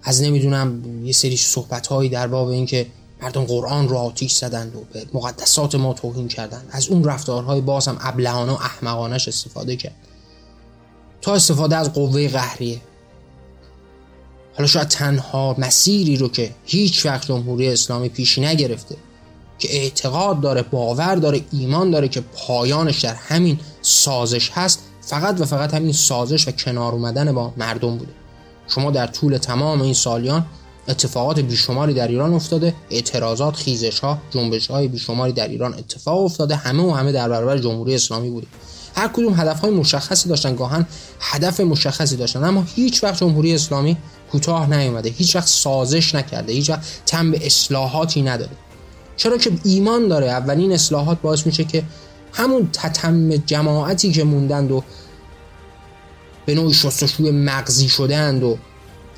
از 0.03 0.21
نمی‌دونم 0.21 0.83
یه 1.05 1.12
سری 1.12 1.38
صحبت 1.38 1.88
هایی 1.88 2.09
در 2.09 2.27
باب 2.27 2.47
اینکه 2.47 2.88
مردم 3.21 3.43
قرآن 3.43 3.89
رو 3.89 3.97
آتیش 3.97 4.33
زدند 4.33 4.75
و 4.75 4.79
به 4.93 5.05
مقدسات 5.13 5.75
ما 5.75 5.93
توهین 5.93 6.27
کردند. 6.27 6.67
از 6.71 6.88
اون 6.88 7.03
رفتارهای 7.03 7.62
باز 7.62 7.88
هم 7.88 7.97
ابلهانه 8.01 8.51
و 8.51 8.55
احمقانش 8.55 9.27
استفاده 9.27 9.75
کرد. 9.75 9.95
تا 11.21 11.33
استفاده 11.33 11.75
از 11.75 11.93
قوه 11.93 12.27
قهریه. 12.27 12.81
حالا 14.57 14.67
شاید 14.67 14.88
تنها 14.88 15.55
مسیری 15.57 16.17
رو 16.17 16.29
که 16.29 16.51
هیچ 16.65 17.05
وقت 17.05 17.27
جمهوری 17.27 17.67
اسلامی 17.67 18.09
پیشی 18.09 18.41
نگرفته 18.41 18.95
که 19.59 19.75
اعتقاد 19.77 20.41
داره 20.41 20.62
باور 20.62 21.15
داره 21.15 21.41
ایمان 21.51 21.91
داره 21.91 22.07
که 22.07 22.21
پایانش 22.21 22.99
در 22.99 23.13
همین 23.13 23.59
سازش 23.81 24.51
هست 24.53 24.79
فقط 25.01 25.41
و 25.41 25.45
فقط 25.45 25.73
همین 25.73 25.93
سازش 25.93 26.47
و 26.47 26.51
کنار 26.51 26.93
اومدن 26.93 27.31
با 27.31 27.53
مردم 27.57 27.97
بوده. 27.97 28.12
شما 28.69 28.91
در 28.91 29.08
طول 29.08 29.38
تمام 29.38 29.82
این 29.82 29.93
سالیان 29.93 30.45
اتفاقات 30.88 31.39
بیشماری 31.39 31.93
در 31.93 32.08
ایران 32.08 32.34
افتاده 32.34 32.75
اعتراضات 32.89 33.55
خیزش 33.55 33.99
ها 33.99 34.17
جنبش 34.32 34.67
های 34.67 34.88
بیشماری 34.88 35.32
در 35.32 35.47
ایران 35.47 35.73
اتفاق 35.73 36.23
افتاده 36.23 36.55
همه 36.55 36.84
و 36.84 36.91
همه 36.91 37.12
در 37.12 37.29
برابر 37.29 37.58
جمهوری 37.58 37.95
اسلامی 37.95 38.29
بوده 38.29 38.47
هر 38.95 39.08
کدوم 39.08 39.34
هدف 39.39 39.60
های 39.60 39.71
مشخصی 39.71 40.29
داشتن 40.29 40.55
گاهن 40.55 40.88
هدف 41.19 41.60
مشخصی 41.60 42.15
داشتن 42.15 42.43
اما 42.43 42.63
هیچ 42.75 43.03
وقت 43.03 43.19
جمهوری 43.19 43.53
اسلامی 43.53 43.97
کوتاه 44.32 44.73
نیومده 44.73 45.10
هیچ 45.10 45.36
وقت 45.36 45.47
سازش 45.47 46.15
نکرده 46.15 46.53
هیچ 46.53 46.69
وقت 46.69 47.01
تم 47.05 47.32
به 47.32 47.45
اصلاحاتی 47.45 48.21
نداره. 48.21 48.51
چرا 49.17 49.38
که 49.38 49.51
ایمان 49.63 50.08
داره 50.08 50.27
اولین 50.27 50.71
اصلاحات 50.71 51.21
باعث 51.21 51.45
میشه 51.45 51.63
که 51.63 51.84
همون 52.34 52.69
تتم 52.73 53.36
جماعتی 53.36 54.12
که 54.12 54.23
موندند 54.23 54.71
و 54.71 54.84
به 56.45 56.56
نوعی 56.56 56.73
شستشوی 56.73 57.32
مغزی 57.32 57.89
شدهاند 57.89 58.43
و 58.43 58.58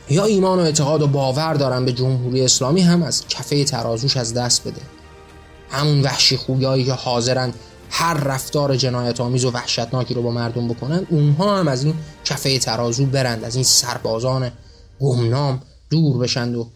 یا 0.10 0.26
ایمان 0.26 0.60
و 0.60 0.62
اعتقاد 0.62 1.02
و 1.02 1.08
باور 1.08 1.54
دارن 1.54 1.86
به 1.86 1.92
جمهوری 1.92 2.42
اسلامی 2.42 2.82
هم 2.82 3.04
از 3.04 3.28
کفه 3.28 3.64
ترازوش 3.64 4.18
از 4.18 4.34
دست 4.34 4.68
بده. 4.68 4.82
همون 5.70 6.02
وحشی 6.02 6.38
خویایی 6.38 6.86
که 6.86 6.94
حاضرن 6.94 7.54
هر 7.90 8.14
رفتار 8.14 8.76
جنایت 8.76 9.22
آمیز 9.22 9.46
و 9.46 9.52
وحشتناکی 9.52 10.14
رو 10.14 10.22
با 10.22 10.32
مردم 10.32 10.68
بکنن 10.68 11.08
اونها 11.10 11.58
هم 11.58 11.68
از 11.68 11.84
این 11.84 11.94
کفه 12.26 12.60
ترازو 12.60 13.06
برند 13.06 13.44
از 13.44 13.56
این 13.56 13.64
سربازان 13.64 14.52
گمنام 15.00 15.62
دور 15.90 16.18
بشند 16.18 16.56
و 16.56 16.68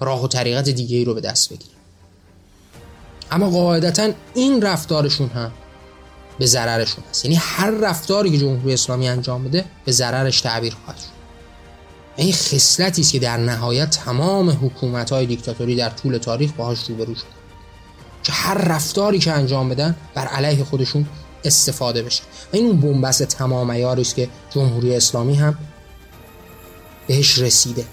راه 0.00 0.24
و 0.24 0.28
طریقت 0.28 0.68
دیگه 0.68 0.96
ای 0.96 1.04
رو 1.04 1.14
به 1.14 1.20
دست 1.20 1.52
بگیرن. 1.52 1.72
اما 3.30 3.50
قاعدتا 3.50 4.10
این 4.34 4.62
رفتارشون 4.62 5.28
هم 5.28 5.52
به 6.38 6.46
ضررشون 6.46 7.04
هست. 7.10 7.24
یعنی 7.24 7.36
هر 7.36 7.70
رفتاری 7.70 8.30
که 8.30 8.38
جمهوری 8.38 8.74
اسلامی 8.74 9.08
انجام 9.08 9.44
بده 9.44 9.64
به 9.84 9.92
ضررش 9.92 10.40
تعبیر 10.40 10.76
خواهد 10.84 11.00
شد. 11.00 11.06
این 12.16 12.32
خصلتی 12.32 13.02
است 13.02 13.12
که 13.12 13.18
در 13.18 13.36
نهایت 13.36 13.90
تمام 13.90 14.50
حکومت 14.50 15.12
های 15.12 15.26
دیکتاتوری 15.26 15.76
در 15.76 15.90
طول 15.90 16.18
تاریخ 16.18 16.52
باهاش 16.52 16.78
روبرو 16.88 17.14
شد. 17.14 17.42
که 18.22 18.32
هر 18.32 18.54
رفتاری 18.54 19.18
که 19.18 19.32
انجام 19.32 19.68
بدن 19.68 19.96
بر 20.14 20.26
علیه 20.26 20.64
خودشون 20.64 21.06
استفاده 21.44 22.02
بشه. 22.02 22.22
و 22.22 22.56
این 22.56 22.66
اون 22.66 22.80
بنبست 22.80 23.22
تمام 23.22 23.70
است 23.70 24.14
که 24.14 24.28
جمهوری 24.50 24.96
اسلامی 24.96 25.34
هم 25.34 25.58
بهش 27.06 27.38
رسیده. 27.38 27.84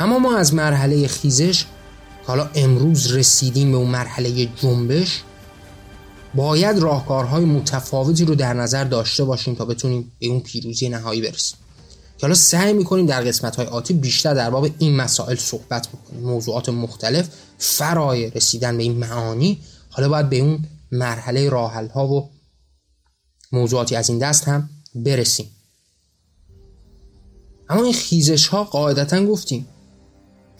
اما 0.00 0.18
ما 0.18 0.36
از 0.36 0.54
مرحله 0.54 1.06
خیزش 1.06 1.64
حالا 2.26 2.50
امروز 2.54 3.12
رسیدیم 3.12 3.70
به 3.70 3.76
اون 3.76 3.90
مرحله 3.90 4.46
جنبش. 4.46 5.22
باید 6.34 6.78
راهکارهای 6.78 7.44
متفاوتی 7.44 8.24
رو 8.24 8.34
در 8.34 8.54
نظر 8.54 8.84
داشته 8.84 9.24
باشیم 9.24 9.54
تا 9.54 9.64
بتونیم 9.64 10.12
به 10.18 10.26
اون 10.26 10.40
پیروزی 10.40 10.88
نهایی 10.88 11.20
برسیم. 11.20 11.58
که 12.18 12.26
حالا 12.26 12.34
سعی 12.34 12.72
می‌کنیم 12.72 13.06
در 13.06 13.22
قسمت 13.22 13.56
های 13.56 13.66
آتی 13.66 13.94
بیشتر 13.94 14.34
در 14.34 14.50
باب 14.50 14.68
این 14.78 14.96
مسائل 14.96 15.36
صحبت 15.36 15.88
بکنیم. 15.88 16.22
موضوعات 16.22 16.68
مختلف 16.68 17.28
فرای 17.58 18.30
رسیدن 18.30 18.76
به 18.76 18.82
این 18.82 18.98
معانی 18.98 19.60
حالا 19.90 20.08
باید 20.08 20.28
به 20.28 20.38
اون 20.38 20.64
مرحله 20.92 21.48
راحل 21.48 21.88
ها 21.88 22.08
و 22.08 22.30
موضوعاتی 23.52 23.96
از 23.96 24.08
این 24.08 24.18
دست 24.18 24.48
هم 24.48 24.70
برسیم. 24.94 25.50
اما 27.68 27.84
این 27.84 27.92
خیزش 27.92 28.46
ها 28.46 28.64
قاعدتا 28.64 29.26
گفتیم 29.26 29.66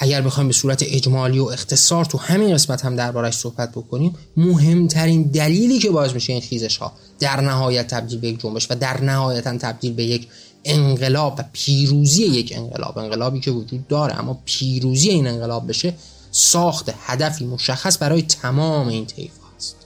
اگر 0.02 0.20
بخوایم 0.20 0.48
به 0.48 0.54
صورت 0.54 0.82
اجمالی 0.86 1.38
و 1.38 1.44
اختصار 1.44 2.04
تو 2.04 2.18
همین 2.18 2.54
قسمت 2.54 2.84
هم 2.84 2.96
دربارش 2.96 3.34
صحبت 3.34 3.70
بکنیم 3.70 4.14
مهمترین 4.36 5.22
دلیلی 5.22 5.78
که 5.78 5.90
باعث 5.90 6.12
میشه 6.12 6.32
این 6.32 6.42
خیزش 6.42 6.76
ها 6.76 6.92
در 7.20 7.40
نهایت 7.40 7.86
تبدیل 7.86 8.18
به 8.18 8.28
یک 8.28 8.40
جنبش 8.40 8.70
و 8.70 8.74
در 8.74 9.00
نهایتا 9.00 9.58
تبدیل 9.58 9.92
به 9.92 10.04
یک 10.04 10.28
انقلاب 10.64 11.34
و 11.38 11.44
پیروزی 11.52 12.22
یک 12.22 12.52
انقلاب 12.56 12.98
انقلابی 12.98 13.40
که 13.40 13.50
وجود 13.50 13.88
داره 13.88 14.18
اما 14.18 14.38
پیروزی 14.44 15.08
این 15.08 15.26
انقلاب 15.26 15.68
بشه 15.68 15.94
ساخت 16.30 16.90
هدفی 17.06 17.44
مشخص 17.44 18.02
برای 18.02 18.22
تمام 18.22 18.88
این 18.88 19.06
طیف 19.06 19.30
هست 19.56 19.76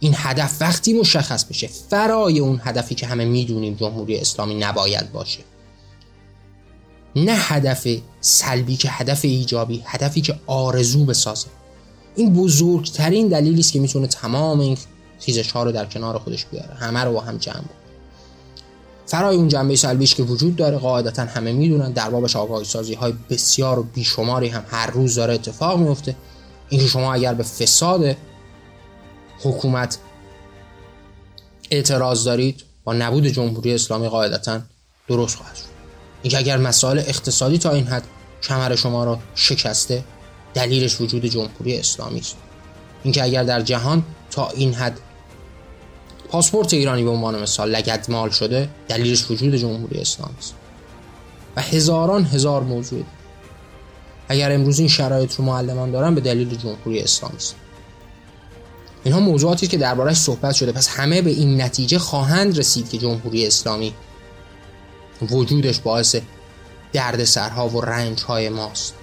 این 0.00 0.14
هدف 0.16 0.56
وقتی 0.60 0.92
مشخص 0.92 1.44
بشه 1.44 1.66
فرای 1.90 2.38
اون 2.38 2.60
هدفی 2.64 2.94
که 2.94 3.06
همه 3.06 3.24
می‌دونیم 3.24 3.74
جمهوری 3.74 4.16
اسلامی 4.16 4.54
نباید 4.54 5.12
باشه. 5.12 5.38
نه 7.16 7.32
هدف 7.34 7.88
سلبی 8.20 8.76
که 8.76 8.88
هدف 8.90 9.24
ایجابی 9.24 9.82
هدفی 9.86 10.20
که 10.20 10.40
آرزو 10.46 11.04
بسازه. 11.04 11.46
این 12.16 12.32
بزرگترین 12.32 13.28
دلیلی 13.28 13.60
است 13.60 13.72
که 13.72 13.80
می‌تونه 13.80 14.06
تمام 14.06 14.60
این 14.60 14.78
خیزش 15.20 15.50
ها 15.50 15.62
رو 15.62 15.72
در 15.72 15.84
کنار 15.84 16.18
خودش 16.18 16.44
بیاره 16.46 16.74
همه 16.74 17.04
رو 17.04 17.12
با 17.12 17.20
هم 17.20 17.36
جمع 17.36 17.64
فرای 19.06 19.36
اون 19.36 19.48
جنبه 19.48 19.76
سلبیش 19.76 20.14
که 20.14 20.22
وجود 20.22 20.56
داره 20.56 20.76
قاعدتا 20.76 21.22
همه 21.22 21.52
می‌دونن 21.52 21.92
در 21.92 22.10
بابش 22.10 22.36
آگاهی 22.36 22.64
سازی 22.64 22.94
های 22.94 23.14
بسیار 23.30 23.78
و 23.78 23.82
بیشماری 23.82 24.48
هم 24.48 24.64
هر 24.68 24.90
روز 24.90 25.14
داره 25.14 25.34
اتفاق 25.34 25.78
میفته 25.78 26.16
اینکه 26.68 26.86
شما 26.86 27.14
اگر 27.14 27.34
به 27.34 27.42
فساد 27.42 28.16
حکومت 29.42 29.98
اعتراض 31.70 32.24
دارید 32.24 32.64
با 32.84 32.92
نبود 32.92 33.26
جمهوری 33.26 33.74
اسلامی 33.74 34.08
قاعدتا 34.08 34.60
درست 35.08 35.36
خواهد 35.36 35.54
شد. 35.54 35.73
اینکه 36.24 36.38
اگر 36.38 36.56
مسائل 36.56 36.98
اقتصادی 36.98 37.58
تا 37.58 37.70
این 37.70 37.86
حد 37.86 38.02
کمر 38.42 38.74
شما 38.74 39.04
را 39.04 39.18
شکسته 39.34 40.04
دلیلش 40.54 41.00
وجود 41.00 41.26
جمهوری 41.26 41.78
اسلامی 41.78 42.20
است. 42.20 42.36
اینکه 43.02 43.24
اگر 43.24 43.44
در 43.44 43.60
جهان 43.60 44.02
تا 44.30 44.48
این 44.48 44.74
حد 44.74 45.00
پاسپورت 46.28 46.74
ایرانی 46.74 47.04
به 47.04 47.10
عنوان 47.10 47.42
مثال 47.42 47.70
لگدمال 47.70 48.30
شده 48.30 48.68
دلیلش 48.88 49.30
وجود 49.30 49.54
جمهوری 49.54 50.00
اسلامی 50.00 50.34
است. 50.38 50.54
و 51.56 51.62
هزاران 51.62 52.24
هزار 52.24 52.62
موضوع 52.62 53.02
اگر 54.28 54.52
امروز 54.52 54.78
این 54.78 54.88
شرایط 54.88 55.34
رو 55.34 55.44
معلمان 55.44 55.90
دارن 55.90 56.14
به 56.14 56.20
دلیل 56.20 56.56
جمهوری 56.56 57.00
اسلامی 57.00 57.36
است. 57.36 57.54
اینها 59.04 59.20
موضوعاتی 59.20 59.66
که 59.66 59.78
دربارش 59.78 60.16
صحبت 60.16 60.54
شده. 60.54 60.72
پس 60.72 60.88
همه 60.88 61.22
به 61.22 61.30
این 61.30 61.62
نتیجه 61.62 61.98
خواهند 61.98 62.58
رسید 62.58 62.90
که 62.90 62.98
جمهوری 62.98 63.46
اسلامی 63.46 63.94
وجودش 65.30 65.78
باعث 65.78 66.16
درد 66.92 67.24
سرها 67.24 67.68
و 67.68 67.80
رنج 67.80 68.22
های 68.22 68.48
ماست. 68.48 68.94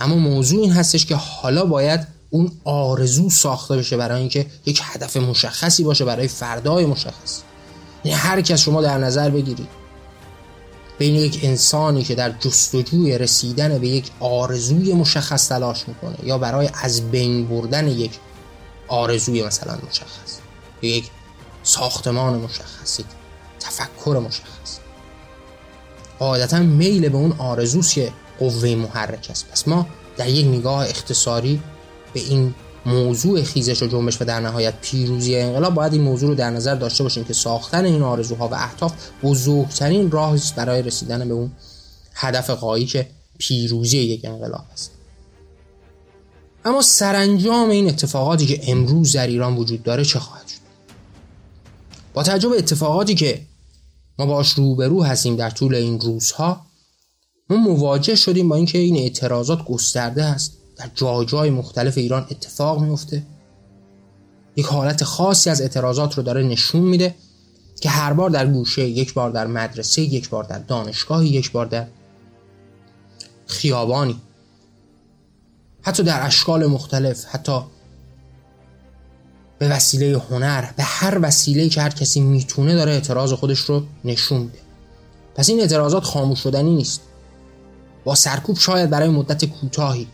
اما 0.00 0.14
موضوع 0.14 0.60
این 0.60 0.72
هستش 0.72 1.06
که 1.06 1.16
حالا 1.16 1.64
باید 1.64 2.06
اون 2.30 2.52
آرزو 2.64 3.30
ساخته 3.30 3.76
بشه 3.76 3.96
برای 3.96 4.20
اینکه 4.20 4.46
یک 4.66 4.80
هدف 4.84 5.16
مشخصی 5.16 5.84
باشه 5.84 6.04
برای 6.04 6.28
فردای 6.28 6.86
مشخص. 6.86 7.42
یعنی 8.04 8.18
هر 8.18 8.40
کس 8.40 8.60
شما 8.60 8.82
در 8.82 8.98
نظر 8.98 9.30
بگیرید 9.30 9.68
بین 10.98 11.14
یک 11.14 11.40
انسانی 11.42 12.02
که 12.02 12.14
در 12.14 12.30
جستجوی 12.30 13.18
رسیدن 13.18 13.78
به 13.78 13.88
یک 13.88 14.10
آرزوی 14.20 14.92
مشخص 14.92 15.48
تلاش 15.48 15.88
می‌کنه 15.88 16.16
یا 16.22 16.38
برای 16.38 16.70
از 16.82 17.10
بین 17.10 17.48
بردن 17.48 17.88
یک 17.88 18.18
آرزوی 18.88 19.42
مثلا 19.42 19.78
مشخص 19.88 20.38
یک 20.82 21.10
ساختمان 21.62 22.34
مشخصی 22.34 23.04
تفکر 23.60 24.22
مشخص. 24.26 24.77
قاعدتا 26.18 26.58
میل 26.58 27.08
به 27.08 27.16
اون 27.16 27.32
آرزوست 27.38 27.94
که 27.94 28.12
قوه 28.38 28.74
محرک 28.74 29.26
است. 29.30 29.48
پس 29.52 29.68
ما 29.68 29.86
در 30.16 30.28
یک 30.28 30.46
نگاه 30.46 30.88
اختصاری 30.88 31.60
به 32.14 32.20
این 32.20 32.54
موضوع 32.86 33.42
خیزش 33.42 33.82
و 33.82 33.86
جنبش 33.86 34.22
و 34.22 34.24
در 34.24 34.40
نهایت 34.40 34.74
پیروزی 34.80 35.36
انقلاب 35.36 35.74
باید 35.74 35.92
این 35.92 36.02
موضوع 36.02 36.28
رو 36.28 36.34
در 36.34 36.50
نظر 36.50 36.74
داشته 36.74 37.02
باشیم 37.02 37.24
که 37.24 37.32
ساختن 37.32 37.84
این 37.84 38.02
آرزوها 38.02 38.48
و 38.48 38.54
اهداف 38.54 38.92
بزرگترین 39.22 40.10
راه 40.10 40.34
است 40.34 40.54
برای 40.54 40.82
رسیدن 40.82 41.28
به 41.28 41.34
اون 41.34 41.52
هدف 42.14 42.50
قایی 42.50 42.86
که 42.86 43.08
پیروزی 43.38 43.98
یک 43.98 44.24
انقلاب 44.24 44.64
است. 44.72 44.90
اما 46.64 46.82
سرانجام 46.82 47.70
این 47.70 47.88
اتفاقاتی 47.88 48.46
که 48.46 48.60
امروز 48.72 49.12
در 49.12 49.26
ایران 49.26 49.56
وجود 49.56 49.82
داره 49.82 50.04
چه 50.04 50.18
خواهد 50.18 50.48
شد؟ 50.48 50.58
با 52.14 52.22
توجه 52.22 52.48
به 52.48 52.58
اتفاقاتی 52.58 53.14
که 53.14 53.40
ما 54.18 54.26
باش 54.26 54.52
روبرو 54.52 55.04
هستیم 55.04 55.36
در 55.36 55.50
طول 55.50 55.74
این 55.74 56.00
روزها. 56.00 56.66
ما 57.50 57.56
مواجه 57.56 58.14
شدیم 58.14 58.48
با 58.48 58.56
اینکه 58.56 58.78
این 58.78 58.96
اعتراضات 58.96 59.64
گسترده 59.64 60.24
است. 60.24 60.52
در 60.76 60.90
جای 60.94 61.26
جای 61.26 61.50
مختلف 61.50 61.98
ایران 61.98 62.26
اتفاق 62.30 62.82
میفته 62.82 63.26
یک 64.56 64.66
حالت 64.66 65.04
خاصی 65.04 65.50
از 65.50 65.60
اعتراضات 65.60 66.14
رو 66.14 66.22
داره 66.22 66.42
نشون 66.42 66.80
میده 66.80 67.14
که 67.80 67.88
هر 67.88 68.12
بار 68.12 68.30
در 68.30 68.46
گوشه 68.46 68.88
یک 68.88 69.14
بار 69.14 69.30
در 69.30 69.46
مدرسه 69.46 70.02
یک 70.02 70.30
بار 70.30 70.44
در 70.44 70.58
دانشگاه 70.58 71.26
یک 71.26 71.52
بار 71.52 71.66
در 71.66 71.86
خیابانی. 73.46 74.20
حتی 75.82 76.02
در 76.02 76.26
اشکال 76.26 76.66
مختلف 76.66 77.24
حتی 77.24 77.60
به 79.58 79.68
وسیله 79.68 80.18
هنر 80.30 80.64
به 80.76 80.82
هر 80.82 81.18
وسیله 81.22 81.68
که 81.68 81.80
هر 81.80 81.90
کسی 81.90 82.20
می‌تونه 82.20 82.74
داره 82.74 82.92
اعتراض 82.92 83.32
خودش 83.32 83.58
رو 83.58 83.82
نشون 84.04 84.40
میده. 84.40 84.58
پس 85.34 85.48
این 85.48 85.60
اعتراضات 85.60 86.04
خاموش 86.04 86.40
شدنی 86.40 86.74
نیست. 86.74 87.00
با 88.04 88.14
سرکوب 88.14 88.58
شاید 88.58 88.90
برای 88.90 89.08
مدت 89.08 89.44
کوتاهی. 89.44 90.06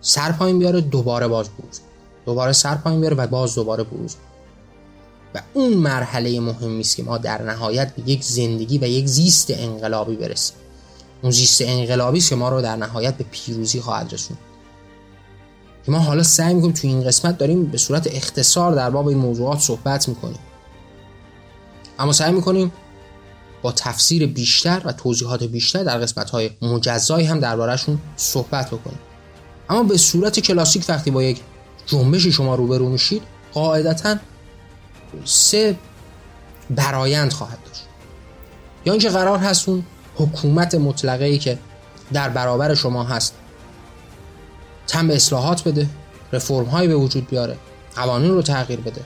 سر 0.00 0.32
پایین 0.32 0.58
بیاره 0.58 0.80
دوباره 0.80 1.28
باز 1.28 1.48
بروز. 1.48 1.80
دوباره 2.26 2.52
سر 2.52 2.74
پایین 2.74 3.00
بیاره 3.00 3.16
و 3.16 3.26
باز 3.26 3.54
دوباره 3.54 3.84
بروز. 3.84 4.16
و 5.34 5.42
اون 5.54 5.72
مرحله 5.72 6.40
مهمی 6.40 6.80
است 6.80 6.96
که 6.96 7.02
ما 7.02 7.18
در 7.18 7.42
نهایت 7.42 7.94
به 7.94 8.10
یک 8.10 8.24
زندگی 8.24 8.78
و 8.78 8.84
یک 8.84 9.06
زیست 9.06 9.50
انقلابی 9.50 10.16
برسیم. 10.16 10.56
اون 11.22 11.32
زیست 11.32 11.62
انقلابی 11.62 12.18
است 12.18 12.28
که 12.28 12.36
ما 12.36 12.48
رو 12.48 12.62
در 12.62 12.76
نهایت 12.76 13.16
به 13.16 13.24
پیروزی 13.30 13.80
خواهد 13.80 14.12
رسوند. 14.12 14.38
که 15.90 15.96
ما 15.96 16.02
حالا 16.02 16.22
سعی 16.22 16.54
می‌کنیم 16.54 16.72
تو 16.72 16.88
این 16.88 17.04
قسمت 17.04 17.38
داریم 17.38 17.64
به 17.64 17.78
صورت 17.78 18.08
اختصار 18.14 18.74
در 18.74 18.90
باب 18.90 19.08
این 19.08 19.18
موضوعات 19.18 19.58
صحبت 19.58 20.08
می‌کنیم. 20.08 20.38
اما 21.98 22.12
سعی 22.12 22.32
می‌کنیم 22.32 22.72
با 23.62 23.72
تفسیر 23.72 24.26
بیشتر 24.26 24.82
و 24.84 24.92
توضیحات 24.92 25.44
بیشتر 25.44 25.84
در 25.84 25.98
قسمت 25.98 26.30
های 26.30 26.50
مجزایی 26.62 27.26
هم 27.26 27.40
دربارهشون 27.40 27.98
صحبت 28.16 28.66
بکنیم. 28.66 28.98
اما 29.70 29.82
به 29.82 29.96
صورت 29.96 30.40
کلاسیک 30.40 30.84
وقتی 30.88 31.10
با 31.10 31.22
یک 31.22 31.40
جنبشی 31.86 32.32
شما 32.32 32.54
روبرو 32.54 32.88
میشید 32.88 33.22
قاعدتا 33.52 34.16
سه 35.24 35.78
برایند 36.70 37.32
خواهد 37.32 37.58
داشت. 37.66 37.82
یا 38.86 38.92
اینکه 38.92 39.08
قرار 39.08 39.38
هست 39.38 39.68
اون 39.68 39.82
حکومت 40.16 40.74
مطلقه 40.74 41.24
ای 41.24 41.38
که 41.38 41.58
در 42.12 42.28
برابر 42.28 42.74
شما 42.74 43.04
هست 43.04 43.34
تم 44.86 45.08
به 45.08 45.16
اصلاحات 45.16 45.68
بده 45.68 45.88
رفرم 46.32 46.64
هایی 46.64 46.88
به 46.88 46.96
وجود 46.96 47.26
بیاره 47.26 47.56
قوانین 47.96 48.30
رو 48.30 48.42
تغییر 48.42 48.80
بده. 48.80 49.00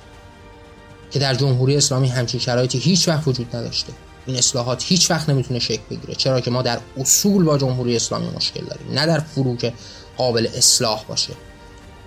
که 1.11 1.19
در 1.19 1.35
جمهوری 1.35 1.77
اسلامی 1.77 2.09
همچین 2.09 2.41
شرایطی 2.41 2.79
هیچ 2.79 3.09
وقت 3.09 3.29
وجود 3.29 3.57
نداشته. 3.57 3.93
این 4.27 4.37
اصلاحات 4.37 4.85
هیچ 4.85 5.11
وقت 5.11 5.29
نمی‌تونه 5.29 5.61
شکل 5.61 5.83
بگیره 5.91 6.15
چرا 6.15 6.41
که 6.41 6.51
ما 6.51 6.63
در 6.63 6.79
اصول 6.97 7.45
با 7.45 7.59
جمهوری 7.59 7.97
اسلامی 7.97 8.29
مشکل 8.37 8.65
داریم 8.65 8.99
نه 8.99 9.07
در 9.07 9.19
فروک 9.19 9.73
قابل 10.17 10.49
اصلاح 10.55 11.05
باشه. 11.09 11.33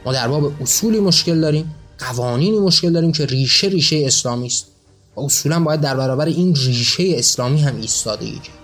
ما 0.06 0.14
در 0.14 0.28
باب 0.28 0.52
اصولی 0.62 1.00
مشکل 1.00 1.42
داریم 1.42 1.76
قوانینی 2.00 2.60
مشکل 2.60 2.94
داریم 2.94 3.12
که 3.12 3.26
ریشه 3.26 3.68
ریشه 3.68 4.04
اسلامی 4.06 4.48
است. 4.48 4.68
و 5.16 5.22
اصولا 5.22 5.60
باید 5.60 5.82
در 5.82 5.96
برابر 5.96 6.26
این 6.26 6.56
ریشه 6.56 7.04
اسلامی 7.08 7.62
هم 7.62 7.76
ایستادگی 7.76 8.40
کرد 8.40 8.56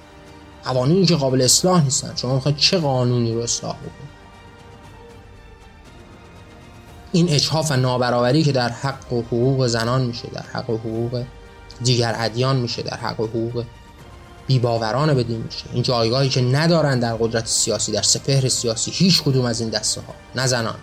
قوانینی 0.63 1.05
که 1.05 1.15
قابل 1.15 1.41
اصلاح 1.41 1.83
نیستن. 1.83 2.13
شما 2.15 2.35
می‌خواید 2.35 2.57
چه 2.57 2.77
قانونی 2.77 3.33
رو 3.33 3.39
اصلاح 3.39 3.75
بکنید؟ 3.75 4.12
این 7.13 7.29
اجحاف 7.29 7.71
و 7.71 7.75
نابرابری 7.75 8.43
که 8.43 8.51
در 8.51 8.69
حق 8.69 9.13
و 9.13 9.21
حقوق 9.21 9.67
زنان 9.67 10.05
میشه 10.05 10.27
در 10.33 10.45
حق 10.53 10.69
و 10.69 10.77
حقوق 10.77 11.23
دیگر 11.83 12.15
ادیان 12.17 12.55
میشه 12.55 12.81
در 12.81 12.97
حق 12.97 13.19
و 13.19 13.27
حقوق 13.27 13.65
بیباوران 14.47 15.13
بدین 15.13 15.41
میشه. 15.41 15.63
این 15.73 15.83
جایگاهی 15.83 16.29
که 16.29 16.41
ندارن 16.41 16.99
در 16.99 17.15
قدرت 17.15 17.47
سیاسی 17.47 17.91
در 17.91 18.01
سپهر 18.01 18.47
سیاسی 18.47 18.91
هیچ 18.91 19.23
کدوم 19.23 19.45
از 19.45 19.61
این 19.61 19.69
دسته 19.69 20.01
ها 20.01 20.13
نه 20.35 20.47
زنان 20.47 20.75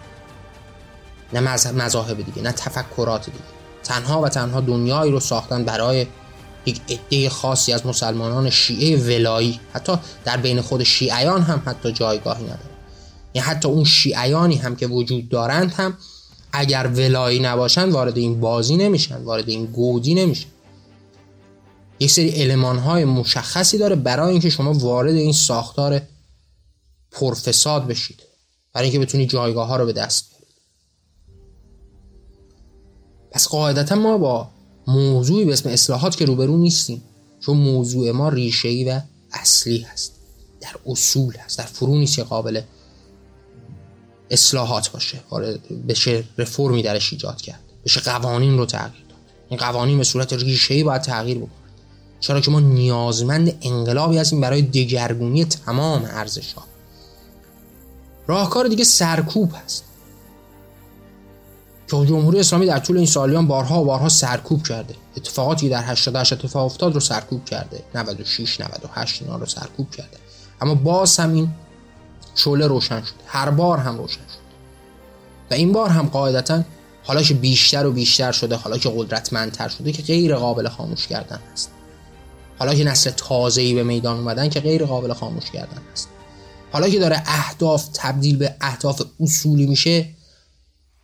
نه 1.32 1.40
مذاهب 1.72 2.16
دیگه 2.16 2.42
نه 2.42 2.52
تفکرات 2.52 3.26
دیگه. 3.26 3.38
تنها 3.82 4.20
و 4.20 4.28
تنها 4.28 4.60
دنیایی 4.60 5.12
رو 5.12 5.20
ساختن 5.20 5.64
برای 5.64 6.06
یک 6.66 6.80
عده 6.88 7.30
خاصی 7.30 7.72
از 7.72 7.86
مسلمانان 7.86 8.50
شیعه 8.50 8.96
ولایی. 8.96 9.60
حتی 9.72 9.92
در 10.24 10.36
بین 10.36 10.60
خود 10.60 10.82
شیعیان 10.82 11.42
هم 11.42 11.62
حتی 11.66 11.92
جایگاهی 11.92 12.44
نداره 12.44 12.70
یعنی 13.34 13.48
حتی 13.48 13.68
اون 13.68 13.84
شیعیانی 13.84 14.56
هم 14.56 14.76
که 14.76 14.86
وجود 14.86 15.28
دارند 15.28 15.72
هم 15.72 15.96
اگر 16.52 16.86
ولایی 16.86 17.40
نباشن 17.40 17.88
وارد 17.88 18.18
این 18.18 18.40
بازی 18.40 18.76
نمیشن 18.76 19.22
وارد 19.22 19.48
این 19.48 19.66
گودی 19.66 20.14
نمیشن. 20.14 20.48
یک 22.00 22.10
سری 22.10 22.28
علمان 22.28 22.78
های 22.78 23.04
مشخصی 23.04 23.78
داره 23.78 23.96
برای 23.96 24.32
اینکه 24.32 24.50
شما 24.50 24.72
وارد 24.72 25.14
این 25.14 25.32
ساختار 25.32 26.02
پرفساد 27.10 27.86
بشید. 27.86 28.22
برای 28.72 28.88
اینکه 28.90 29.06
بتونی 29.06 29.26
جایگاه 29.26 29.68
ها 29.68 29.76
رو 29.76 29.86
به 29.86 29.92
دست 29.92 30.30
بیارید 30.30 30.54
پس 33.30 33.48
قاعدتا 33.48 33.94
ما 33.94 34.18
با 34.18 34.48
موضوعی 34.86 35.44
به 35.44 35.52
اسم 35.52 35.68
اصلاحات 35.68 36.16
که 36.16 36.24
روبرو 36.24 36.56
نیستیم. 36.56 37.02
چون 37.40 37.56
موضوع 37.56 38.10
ما 38.10 38.28
ریشه‌ای 38.28 38.84
و 38.84 39.00
اصلی 39.32 39.78
هست. 39.78 40.12
در 40.60 40.74
اصول 40.86 41.36
هست. 41.36 41.58
در 41.58 41.64
فرو 41.64 41.94
نیست 41.94 42.16
که 42.16 42.22
قابل 42.22 42.60
اصلاحات 44.30 44.90
باشه. 44.90 45.20
بشه 45.88 46.24
رفرمی 46.38 46.82
درش 46.82 47.12
ایجاد 47.12 47.40
کرد. 47.40 47.60
بشه 47.84 48.00
قوانین 48.00 48.58
رو 48.58 48.66
تغییر 48.66 49.04
داد. 49.08 49.18
این 49.48 49.60
قوانین 49.60 49.98
به 49.98 50.04
صورت 50.04 50.32
ریشه‌ای 50.32 50.84
باید 50.84 51.02
تغییر 51.02 51.38
بکنه. 51.38 51.50
چرا 52.20 52.40
که 52.40 52.50
ما 52.50 52.60
نیازمند 52.60 53.58
انقلابی 53.62 54.18
هستیم 54.18 54.40
برای 54.40 54.62
دگرگونی 54.62 55.44
تمام 55.44 56.04
ارزش 56.04 56.52
ها 56.52 56.64
راهکار 58.26 58.68
دیگه 58.68 58.84
سرکوب 58.84 59.52
هست. 59.64 59.84
که 61.90 62.06
جمهوری 62.06 62.40
اسلامی 62.40 62.66
در 62.66 62.78
طول 62.78 62.96
این 62.96 63.06
سالیان 63.06 63.46
بارها 63.46 63.82
و 63.82 63.84
بارها 63.84 64.08
سرکوب 64.08 64.62
کرده. 64.62 64.94
اتفاقاتی 65.16 65.68
در 65.68 65.84
88 65.84 66.32
اتفاق 66.32 66.64
افتاد 66.64 66.94
رو 66.94 67.00
سرکوب 67.00 67.44
کرده. 67.44 67.82
96 67.94 68.60
98 68.60 69.22
اینا 69.22 69.36
رو 69.36 69.46
سرکوب 69.46 69.90
کرده. 69.90 70.16
اما 70.60 70.74
باز 70.74 71.16
هم 71.16 71.34
این 71.34 71.50
شعله 72.40 72.66
روشن 72.66 73.02
شد. 73.02 73.14
هر 73.26 73.50
بار 73.50 73.78
هم 73.78 73.98
روشن 73.98 74.14
شد. 74.14 74.40
و 75.50 75.54
این 75.54 75.72
بار 75.72 75.90
هم 75.90 76.06
قاعدتا 76.06 76.62
حالا 77.02 77.22
که 77.22 77.34
بیشتر 77.34 77.86
و 77.86 77.92
بیشتر 77.92 78.32
شده 78.32 78.56
حالا 78.56 78.78
که 78.78 78.92
قدرتمندتر 78.96 79.68
شده 79.68 79.92
که 79.92 80.02
غیر 80.02 80.36
قابل 80.36 80.68
خاموش 80.68 81.06
کردن 81.06 81.40
هست 81.52 81.70
حالا 82.58 82.74
که 82.74 82.84
نسل 82.84 83.10
تازه‌ای 83.10 83.74
به 83.74 83.82
میدان 83.82 84.16
اومدن 84.16 84.48
که 84.48 84.60
غیر 84.60 84.84
قابل 84.84 85.12
خاموش 85.12 85.50
کردن 85.50 85.82
هست 85.92 86.08
حالا 86.72 86.88
که 86.88 86.98
داره 86.98 87.22
اهداف 87.26 87.88
تبدیل 87.94 88.36
به 88.36 88.54
اهداف 88.60 89.02
اصولی 89.20 89.66
میشه 89.66 90.08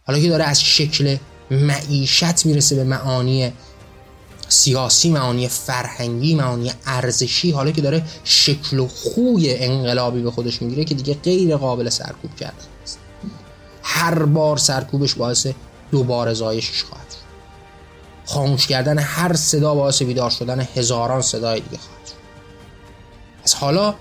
حالا 0.02 0.18
که 0.18 0.28
داره 0.28 0.44
از 0.44 0.62
شکل 0.62 1.16
معیشت 1.50 2.46
می‌رسه 2.46 2.76
به 2.76 2.84
معانی 2.84 3.52
سیاسی 4.48 5.10
معانی 5.10 5.48
فرهنگی 5.48 6.34
معانی 6.34 6.72
ارزشی 6.86 7.50
حالا 7.50 7.70
که 7.70 7.82
داره 7.82 8.02
شکل 8.24 8.78
و 8.78 8.88
خوی 8.88 9.54
انقلابی 9.54 10.22
به 10.22 10.30
خودش 10.30 10.62
می‌گیره 10.62 10.84
که 10.84 10.94
دیگه 10.94 11.14
غیر 11.14 11.56
قابل 11.56 11.88
سرکوب 11.88 12.36
کردن 12.36 12.54
است 12.82 12.98
هر 13.82 14.24
بار 14.24 14.56
سرکوبش 14.56 15.14
باعث 15.14 15.46
دوباره 15.90 16.34
زایشش 16.34 16.84
خواهد 16.84 17.10
شد. 17.10 17.16
خاموش 18.26 18.66
کردن 18.66 18.98
هر 18.98 19.36
صدا 19.36 19.74
باعث 19.74 20.02
بیدار 20.02 20.30
شدن 20.30 20.68
هزاران 20.76 21.22
صدای 21.22 21.60
دیگه 21.60 21.78
خواهد 21.78 22.06
شد. 22.06 22.12
از 23.44 23.54
حالا 23.54 23.94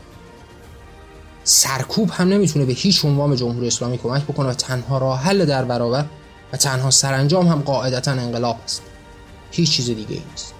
سرکوب 1.43 2.09
هم 2.09 2.29
نمی‌تونه 2.29 2.65
به 2.65 2.73
هیچ 2.73 3.05
عنوان 3.05 3.35
جمهوری 3.35 3.67
اسلامی 3.67 3.97
کمک 3.97 4.23
بکنه 4.23 4.49
و 4.49 4.53
تنها 4.53 4.97
راه 4.97 5.21
حل 5.21 5.45
در 5.45 5.65
برابر 5.65 6.05
و 6.53 6.57
تنها 6.57 6.91
سرانجام 6.91 7.47
هم 7.47 7.61
قاعدتا 7.61 8.11
انقلاب 8.11 8.57
است 8.63 8.81
هیچ 9.51 9.71
چیز 9.71 9.85
دیگه 9.85 10.21
نیست. 10.31 10.53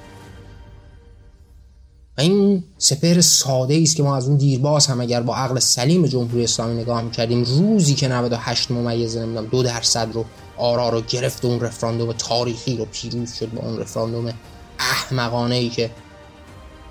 و 2.17 2.21
این 2.21 2.63
سپر 2.77 3.21
ساده 3.21 3.79
است 3.83 3.95
که 3.95 4.03
ما 4.03 4.15
از 4.15 4.27
اون 4.27 4.37
دیرباز 4.37 4.87
هم 4.87 5.01
اگر 5.01 5.21
با 5.21 5.35
عقل 5.35 5.59
سلیم 5.59 6.05
جمهوری 6.05 6.43
اسلامی 6.43 6.81
نگاه 6.81 7.01
می‌کردیم 7.01 7.43
روزی 7.43 7.95
که 7.95 8.07
98 8.07 8.71
ممیز 8.71 9.17
نمی‌دونم 9.17 9.45
دو 9.45 9.63
درصد 9.63 10.07
رو 10.13 10.25
آرا 10.57 10.89
رو 10.89 11.01
گرفت 11.01 11.45
اون 11.45 11.59
رفراندوم 11.59 12.11
تاریخی 12.11 12.77
رو 12.77 12.85
پیروز 12.85 13.33
شد 13.33 13.51
با 13.51 13.61
اون 13.61 13.79
رفراندوم 13.79 14.33
احمقانه 14.79 15.55
ای 15.55 15.69
که 15.69 15.91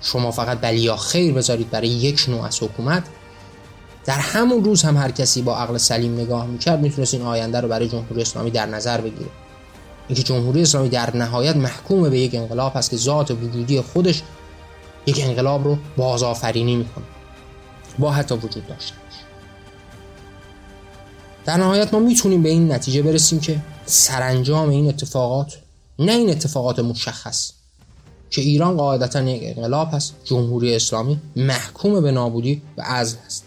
شما 0.01 0.31
فقط 0.31 0.61
بلیا 0.61 0.95
خیر 0.95 1.33
بذارید 1.33 1.69
برای 1.69 1.87
یک 1.87 2.25
نوع 2.27 2.41
از 2.41 2.63
حکومت 2.63 3.03
در 4.05 4.19
همون 4.19 4.63
روز 4.63 4.83
هم 4.83 4.97
هر 4.97 5.11
کسی 5.11 5.41
با 5.41 5.57
عقل 5.57 5.77
سلیم 5.77 6.13
نگاه 6.13 6.47
می‌کرد 6.47 6.81
می‌تونست 6.81 7.13
این 7.13 7.23
آینده 7.23 7.61
رو 7.61 7.67
برای 7.67 7.89
جمهوری 7.89 8.21
اسلامی 8.21 8.51
در 8.51 8.65
نظر 8.65 9.01
بگیره. 9.01 9.29
اینکه 10.07 10.23
جمهوری 10.23 10.61
اسلامی 10.61 10.89
در 10.89 11.15
نهایت 11.17 11.55
محکوم 11.55 12.09
به 12.09 12.19
یک 12.19 12.35
انقلاب 12.35 12.71
هست 12.75 12.89
که 12.89 12.97
ذات 12.97 13.31
وجودی 13.31 13.81
خودش 13.81 14.21
یک 15.05 15.19
انقلاب 15.19 15.63
رو 15.63 15.77
بازآفرینی 15.97 16.75
می‌کنه. 16.75 17.05
با 17.99 18.11
حتی 18.11 18.35
وجود 18.35 18.67
داشتنش. 18.67 18.95
در 21.45 21.57
نهایت 21.57 21.93
ما 21.93 21.99
می‌تونیم 21.99 22.43
به 22.43 22.49
این 22.49 22.71
نتیجه 22.71 23.01
برسیم 23.01 23.39
که 23.39 23.61
سرانجام 23.85 24.69
این 24.69 24.89
اتفاقات 24.89 25.57
نه 25.99 26.11
این 26.11 26.29
اتفاقات 26.29 26.79
مشخص 26.79 27.51
که 28.29 28.41
ایران 28.41 28.77
قاعدتا 28.77 29.21
یک 29.21 29.57
انقلاب 29.57 29.89
هست 29.93 30.15
جمهوری 30.23 30.75
اسلامی 30.75 31.19
محکوم 31.35 32.01
به 32.01 32.11
نابودی 32.11 32.61
و 32.77 32.81
عزل 32.81 33.17
هست 33.25 33.43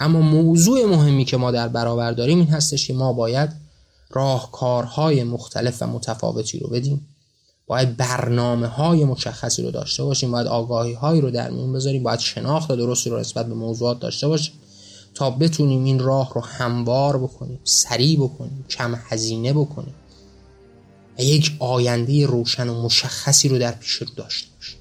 اما 0.00 0.20
موضوع 0.20 0.84
مهمی 0.84 1.24
که 1.24 1.36
ما 1.36 1.50
در 1.50 1.68
برابر 1.68 2.12
داریم 2.12 2.38
این 2.38 2.48
هستش 2.48 2.86
که 2.86 2.94
ما 2.94 3.12
باید 3.12 3.67
راهکارهای 4.10 5.24
مختلف 5.24 5.82
و 5.82 5.86
متفاوتی 5.86 6.58
رو 6.58 6.68
بدیم. 6.68 7.08
باید 7.68 7.96
برنامه 7.96 8.66
های 8.66 9.04
مشخصی 9.04 9.62
رو 9.62 9.70
داشته 9.70 10.04
باشیم 10.04 10.30
باید 10.30 10.46
آگاهی 10.46 10.92
هایی 10.92 11.20
رو 11.20 11.30
در 11.30 11.50
میون 11.50 11.72
بذاریم 11.72 12.02
باید 12.02 12.18
شناخت 12.18 12.72
درستی 12.72 13.10
رو 13.10 13.20
نسبت 13.20 13.46
به 13.46 13.54
موضوعات 13.54 14.00
داشته 14.00 14.28
باشیم 14.28 14.54
تا 15.14 15.30
بتونیم 15.30 15.84
این 15.84 15.98
راه 15.98 16.32
رو 16.34 16.40
هموار 16.40 17.18
بکنیم 17.18 17.60
سریع 17.64 18.18
بکنیم 18.20 18.64
کم 18.70 18.94
هزینه 19.08 19.52
بکنیم 19.52 19.94
و 21.18 21.22
یک 21.22 21.56
آینده 21.58 22.26
روشن 22.26 22.68
و 22.68 22.82
مشخصی 22.82 23.48
رو 23.48 23.58
در 23.58 23.72
پیش 23.72 23.92
رو 23.92 24.06
داشته 24.16 24.48
باشیم. 24.56 24.78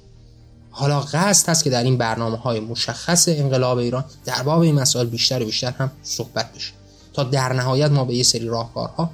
حالا 0.69 0.99
قصد 0.99 1.49
هست 1.49 1.63
که 1.63 1.69
در 1.69 1.83
این 1.83 1.97
برنامه 1.97 2.37
های 2.37 2.59
مشخص 2.59 3.27
انقلاب 3.27 3.77
ایران 3.77 4.05
در 4.25 4.43
باب 4.43 4.61
این 4.61 4.75
مسائل 4.75 5.07
بیشتر 5.07 5.41
و 5.41 5.45
بیشتر 5.45 5.71
هم 5.71 5.91
صحبت 6.03 6.53
بشه. 6.53 6.76
تا 7.17 7.23
در 7.23 7.53
نهایت 7.53 7.91
ما 7.91 8.05
به 8.05 8.13
یه 8.13 8.23
سری 8.23 8.47
راهکارها 8.47 9.09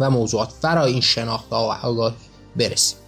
و 0.00 0.10
موضوعات 0.10 0.52
فرای 0.62 0.92
این 0.92 1.00
شناخت 1.00 1.46
و 1.50 1.54
آگاهی 1.54 2.14
برسیم. 2.56 2.98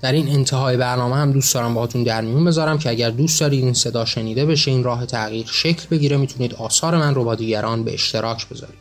در 0.00 0.12
این 0.12 0.28
انتهای 0.28 0.76
برنامه 0.76 1.16
هم 1.16 1.32
دوست 1.32 1.54
دارم 1.54 1.74
باهاتون 1.74 2.02
در 2.02 2.20
میون 2.20 2.44
بذارم 2.44 2.78
که 2.78 2.90
اگر 2.90 3.10
دوست 3.10 3.40
دارید 3.40 3.64
این 3.64 3.72
صدا 3.72 4.04
شنیده 4.04 4.46
بشه 4.46 4.70
این 4.70 4.84
راه 4.84 5.06
تغییر 5.06 5.46
شکل 5.46 5.86
بگیره 5.90 6.16
می‌تونید 6.16 6.54
آثار 6.54 6.96
من 6.96 7.14
رو 7.14 7.24
با 7.24 7.34
دیگران 7.34 7.84
به 7.84 7.94
اشتراک 7.94 8.48
بذارید. 8.48 8.78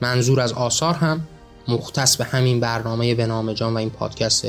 منظور 0.00 0.40
از 0.40 0.52
آثار 0.52 0.94
هم 0.94 1.20
مختص 1.68 2.16
به 2.16 2.24
همین 2.24 2.60
برنامه 2.60 3.14
به 3.14 3.26
نام 3.26 3.52
جان 3.52 3.74
و 3.74 3.76
این 3.76 3.90
پادکست 3.90 4.46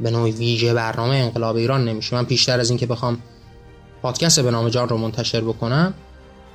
به 0.00 0.10
نوعی 0.10 0.32
ویژه 0.32 0.74
برنامه 0.74 1.14
انقلاب 1.14 1.56
ایران 1.56 1.84
نمیشه. 1.84 2.16
من 2.16 2.24
پیشتر 2.24 2.60
از 2.60 2.70
اینکه 2.70 2.86
بخوام 2.86 3.18
پادکست 4.02 4.40
به 4.40 4.50
نام 4.50 4.68
جان 4.68 4.88
رو 4.88 4.96
منتشر 4.96 5.40
بکنم 5.40 5.94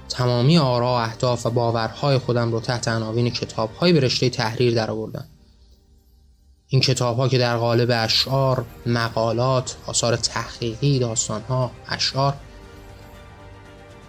تمامی 0.10 0.58
آرا 0.58 1.02
اهداف 1.02 1.46
و 1.46 1.50
باورهای 1.50 2.18
خودم 2.18 2.52
رو 2.52 2.60
تحت 2.60 2.88
عناوین 2.88 3.30
کتابهایی 3.30 3.94
به 3.94 4.00
رشته 4.00 4.30
تحریر 4.30 4.76
درآوردم 4.76 5.26
این 6.68 6.82
کتاب 6.82 7.18
ها 7.18 7.28
که 7.28 7.38
در 7.38 7.58
قالب 7.58 7.90
اشعار، 7.94 8.66
مقالات، 8.86 9.76
آثار 9.88 10.16
تحقیقی، 10.16 11.00
داستان 11.00 11.42
ها، 11.42 11.72
اشعار 11.88 12.34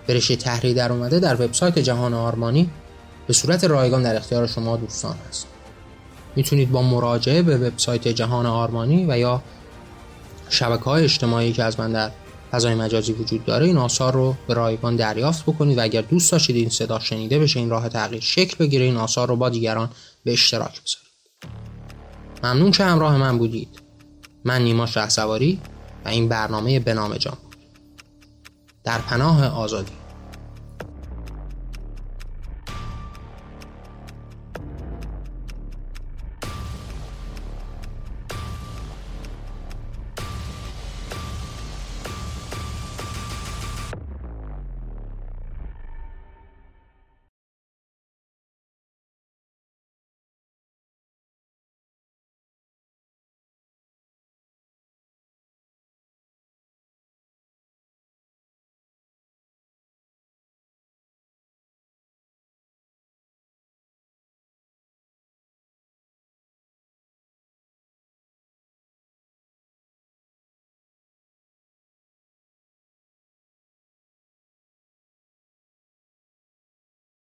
به 0.06 0.14
رشته 0.14 0.36
تحریر 0.36 0.76
در 0.76 0.92
اومده 0.92 1.20
در 1.20 1.34
وبسایت 1.34 1.78
جهان 1.78 2.14
آرمانی 2.14 2.70
به 3.26 3.32
صورت 3.32 3.64
رایگان 3.64 4.02
در 4.02 4.16
اختیار 4.16 4.46
شما 4.46 4.76
دوستان 4.76 5.16
هست. 5.28 5.46
می‌تونید 6.36 6.70
با 6.70 6.82
مراجعه 6.82 7.42
به 7.42 7.56
وبسایت 7.56 8.08
جهان 8.08 8.46
آرمانی 8.46 9.06
و 9.08 9.18
یا 9.18 9.42
شبکه 10.48 10.84
های 10.84 11.04
اجتماعی 11.04 11.52
که 11.52 11.64
از 11.64 11.80
من 11.80 11.92
در 11.92 12.10
فضای 12.54 12.74
مجازی 12.74 13.12
وجود 13.12 13.44
داره 13.44 13.66
این 13.66 13.76
آثار 13.76 14.12
رو 14.12 14.34
به 14.48 14.54
رایگان 14.54 14.96
دریافت 14.96 15.42
بکنید 15.42 15.78
و 15.78 15.82
اگر 15.82 16.00
دوست 16.00 16.32
داشتید 16.32 16.56
این 16.56 16.68
صدا 16.68 16.98
شنیده 16.98 17.38
بشه 17.38 17.60
این 17.60 17.70
راه 17.70 17.88
تغییر 17.88 18.20
شکل 18.22 18.56
بگیره 18.56 18.84
این 18.84 18.96
آثار 18.96 19.28
رو 19.28 19.36
با 19.36 19.48
دیگران 19.48 19.90
به 20.24 20.32
اشتراک 20.32 20.80
بذارید. 20.82 21.04
ممنون 22.44 22.70
که 22.70 22.84
همراه 22.84 23.16
من 23.16 23.38
بودید. 23.38 23.68
من 24.44 24.62
نیما 24.62 24.86
شهسواری 24.86 25.60
و 26.04 26.08
این 26.08 26.28
برنامه 26.28 26.80
به 26.80 26.94
نام 26.94 27.16
جان 27.16 27.36
بود. 27.42 27.56
در 28.84 28.98
پناه 28.98 29.46
آزادی. 29.46 29.92